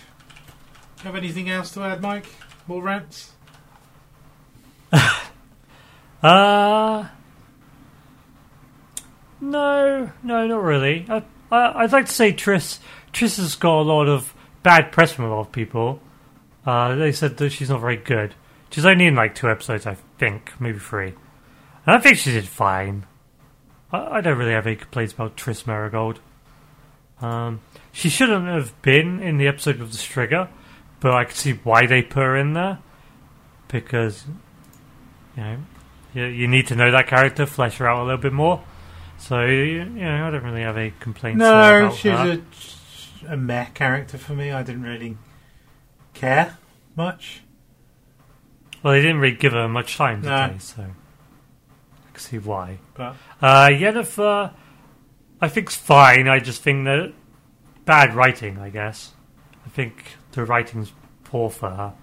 [0.99, 2.27] you have anything else to add, Mike?
[2.67, 3.31] More rants?
[6.23, 7.07] Uh
[9.39, 11.05] no, no, not really.
[11.07, 12.79] I, I, I'd like to say Triss.
[13.13, 16.01] Triss has got a lot of bad press from a lot of people.
[16.65, 18.33] Uh, they said that she's not very good.
[18.71, 21.13] She's only in like two episodes, I think, maybe three.
[21.85, 23.05] And I think she did fine.
[23.91, 26.17] I, I don't really have any complaints about Triss Merigold.
[27.23, 27.61] Um,
[27.91, 30.49] she shouldn't have been in the episode with the Strigger,
[30.99, 32.79] but I can see why they put her in there
[33.67, 34.25] because
[35.35, 35.57] you know
[36.13, 38.63] you, you need to know that character, flesh her out a little bit more.
[39.19, 41.39] So you, you know, I don't really have any complaints.
[41.39, 42.41] No, she's her.
[43.29, 44.51] a, a meh character for me.
[44.51, 45.17] I didn't really
[46.13, 46.57] care
[46.95, 47.41] much.
[48.83, 50.49] Well, they didn't really give her much time, did No.
[50.49, 50.59] they?
[50.59, 52.77] So I can see why.
[52.93, 54.53] But Uh, Yennefer,
[55.41, 56.27] I think's fine.
[56.27, 57.13] I just think that
[57.85, 58.59] bad writing.
[58.59, 59.13] I guess
[59.65, 60.91] I think the writing's
[61.23, 61.93] poor for her,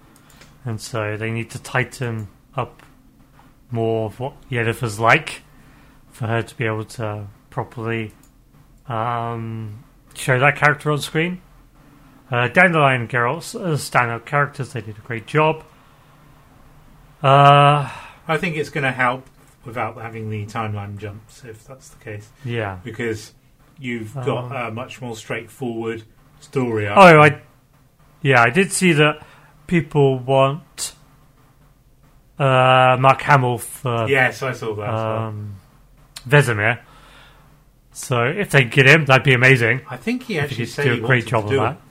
[0.65, 2.81] and so they need to tighten up
[3.71, 5.41] more of what Yennefer's like
[6.11, 8.13] for her to be able to properly
[8.87, 9.83] um,
[10.13, 11.41] show that character on screen.
[12.31, 14.73] Uh, Dandelion and Geralt are standout characters.
[14.73, 15.63] They did a great job.
[17.23, 17.89] Uh,
[18.27, 19.27] I think it's going to help
[19.63, 22.79] without having the timeline jumps, if that's the case, yeah.
[22.83, 23.33] because
[23.79, 26.03] you've got Um, a much more straightforward
[26.39, 26.87] story.
[26.87, 26.97] arc.
[26.97, 27.41] Oh, I
[28.25, 29.23] yeah, I did see that
[29.67, 30.93] people want
[32.39, 34.89] uh, Mark Hamill for yes, I saw that.
[34.89, 35.17] as well.
[35.27, 35.55] um,
[36.27, 36.79] Vesemir.
[37.91, 39.81] So if they get him, that'd be amazing.
[39.87, 41.45] I think he I think actually he'd said do he a great wanted job to
[41.45, 41.81] of do that.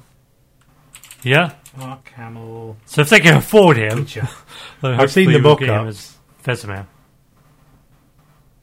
[1.23, 1.51] Yeah.
[1.53, 1.79] it.
[1.79, 2.79] Mark Hamill.
[2.87, 4.29] So if they can afford him, Witcher.
[4.83, 6.19] then I've seen hopefully the we'll get him mock-ups.
[6.45, 6.87] as Vesemir.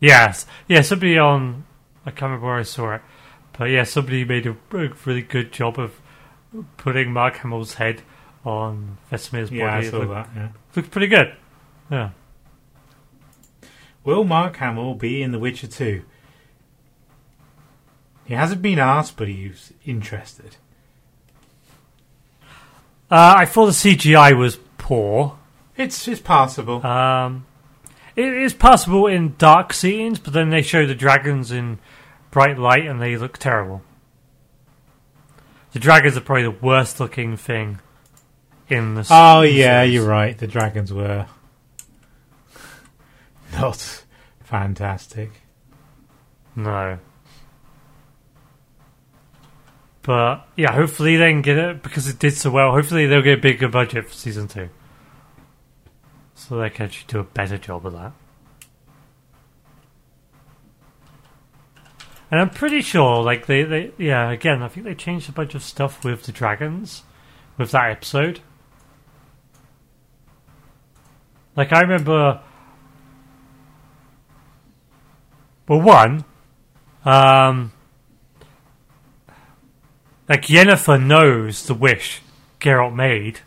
[0.02, 0.82] Yes, yeah.
[0.82, 1.64] Somebody on
[2.06, 3.02] I can't remember where I saw it,
[3.58, 6.01] but yeah, somebody made a, a really good job of
[6.78, 8.02] putting Mark Hamill's head
[8.46, 9.58] on Vesemir's body.
[9.60, 10.30] Yeah, I saw looked- that.
[10.36, 10.50] Yeah.
[10.76, 11.34] Looks pretty good.
[11.90, 12.10] Yeah.
[14.04, 16.04] Will Mark Hamill be in The Witcher 2?
[18.26, 20.56] He hasn't been asked, but he's interested.
[23.12, 25.38] Uh, I thought the CGI was poor.
[25.76, 26.86] It's it's passable.
[26.86, 27.46] Um,
[28.16, 31.80] it is passable in dark scenes, but then they show the dragons in
[32.30, 33.82] bright light and they look terrible.
[35.74, 37.80] The dragons are probably the worst looking thing
[38.68, 39.08] in the.
[39.10, 40.38] oh yeah, you're right.
[40.38, 41.28] The dragons were
[43.54, 44.04] not
[44.44, 45.32] fantastic.
[46.56, 47.00] No.
[50.04, 52.72] But yeah, hopefully they can get it because it did so well.
[52.72, 54.70] Hopefully they'll get a bigger budget for season two,
[56.34, 58.12] so they can actually do a better job of that.
[62.32, 65.54] And I'm pretty sure, like they, they, yeah, again, I think they changed a bunch
[65.54, 67.04] of stuff with the dragons,
[67.58, 68.40] with that episode.
[71.58, 72.40] Like I remember,
[75.68, 76.24] well, one,
[77.04, 77.74] um,
[80.30, 82.22] like Yennefer knows the wish
[82.62, 83.42] Geralt made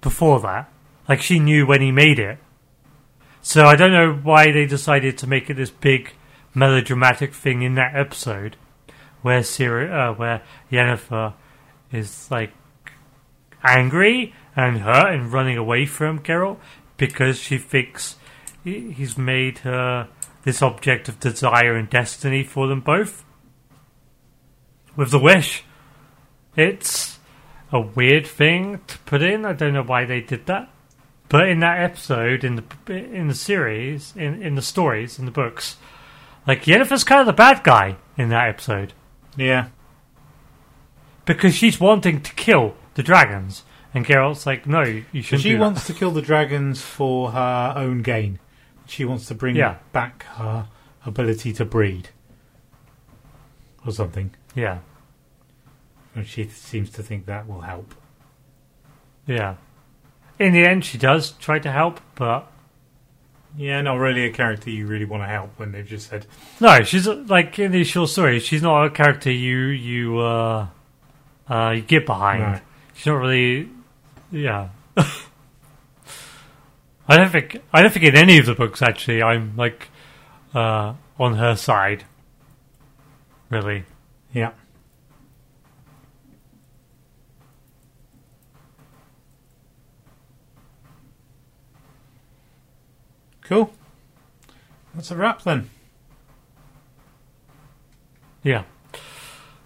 [0.00, 0.72] before that.
[1.08, 2.38] Like she knew when he made it.
[3.40, 6.12] So I don't know why they decided to make it this big
[6.58, 8.56] melodramatic thing in that episode
[9.22, 11.34] where Ciri, uh, where Yennefer
[11.92, 12.52] is like
[13.62, 16.58] angry and hurt and running away from Geralt
[16.96, 18.16] because she thinks
[18.64, 20.08] he's made her
[20.44, 23.24] this object of desire and destiny for them both.
[24.96, 25.64] With the wish,
[26.56, 27.18] it's
[27.70, 29.44] a weird thing to put in.
[29.44, 30.70] I don't know why they did that.
[31.28, 35.30] But in that episode, in the in the series, in in the stories, in the
[35.30, 35.76] books,
[36.48, 38.92] like Yennefer's kind of the bad guy in that episode
[39.36, 39.68] Yeah.
[41.24, 43.62] because she's wanting to kill the dragons,
[43.94, 47.30] and Geralt's like, "No, you shouldn't." she do that." wants to kill the dragons for
[47.32, 48.40] her own gain.
[48.86, 49.76] She wants to bring Yeah.
[49.92, 50.66] back her
[51.06, 52.08] ability to breed.
[53.86, 54.30] Or something.
[54.54, 54.78] yeah,
[56.14, 57.94] And she seems to think that will help.
[59.26, 59.54] yeah.
[60.38, 62.50] In the end, she does try to help, but
[63.56, 66.26] Yeah, not really a character you really want to help when they've just said,
[66.60, 70.68] no, she's like in the short story, She's not a character you you uh,
[71.48, 72.40] uh, you get behind.
[72.40, 72.60] No.
[72.94, 73.70] She's not really,
[74.30, 74.68] yeah.
[77.08, 79.88] I don't think I don't think in any of the books actually I'm like
[80.54, 82.04] uh, on her side.
[83.50, 83.84] Really,
[84.32, 84.52] yeah.
[93.48, 93.72] Cool.
[94.94, 95.70] That's a wrap then.
[98.42, 98.64] yeah.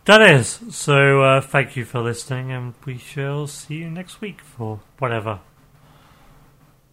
[0.05, 0.61] That is.
[0.71, 5.39] So uh, thank you for listening, and we shall see you next week for whatever,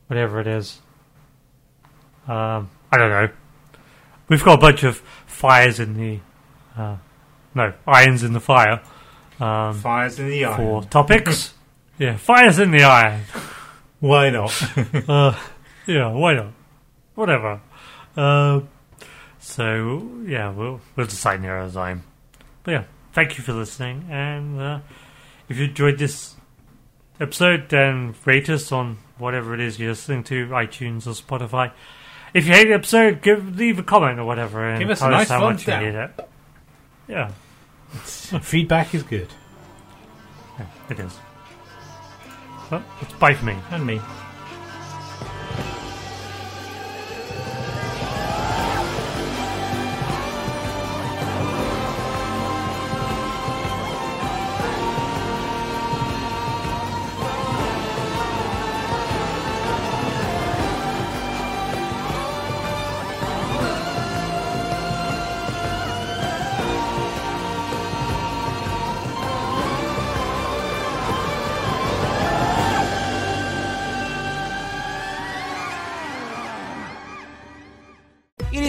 [0.08, 0.80] whatever it is.
[2.28, 3.30] Um, I don't know.
[4.28, 6.20] We've got a bunch of fires in the,
[6.78, 6.98] uh,
[7.56, 8.80] no, irons in the fire.
[9.40, 10.56] Um, Fires in the eye.
[10.58, 11.56] for topics.
[11.98, 13.22] yeah, fires in the iron.
[14.00, 14.52] Why not?
[15.08, 15.36] Uh,
[15.88, 16.54] yeah, why not?
[17.20, 17.60] Whatever.
[18.16, 18.62] Uh,
[19.40, 22.04] so yeah, we'll we'll decide nearer time.
[22.64, 24.80] But yeah, thank you for listening, and uh,
[25.50, 26.36] if you enjoyed this
[27.20, 31.74] episode, then rate us on whatever it is you're listening to, iTunes or Spotify.
[32.34, 35.02] If you hate the episode, give leave a comment or whatever, and Give us a
[35.02, 35.84] tell nice how thumbs much you down.
[35.84, 36.30] hate it.
[37.10, 37.32] Yeah,
[38.42, 39.28] Feedback is good.
[40.58, 41.20] yeah, it is.
[42.72, 43.58] Well, it's bye for me.
[43.72, 44.00] And me.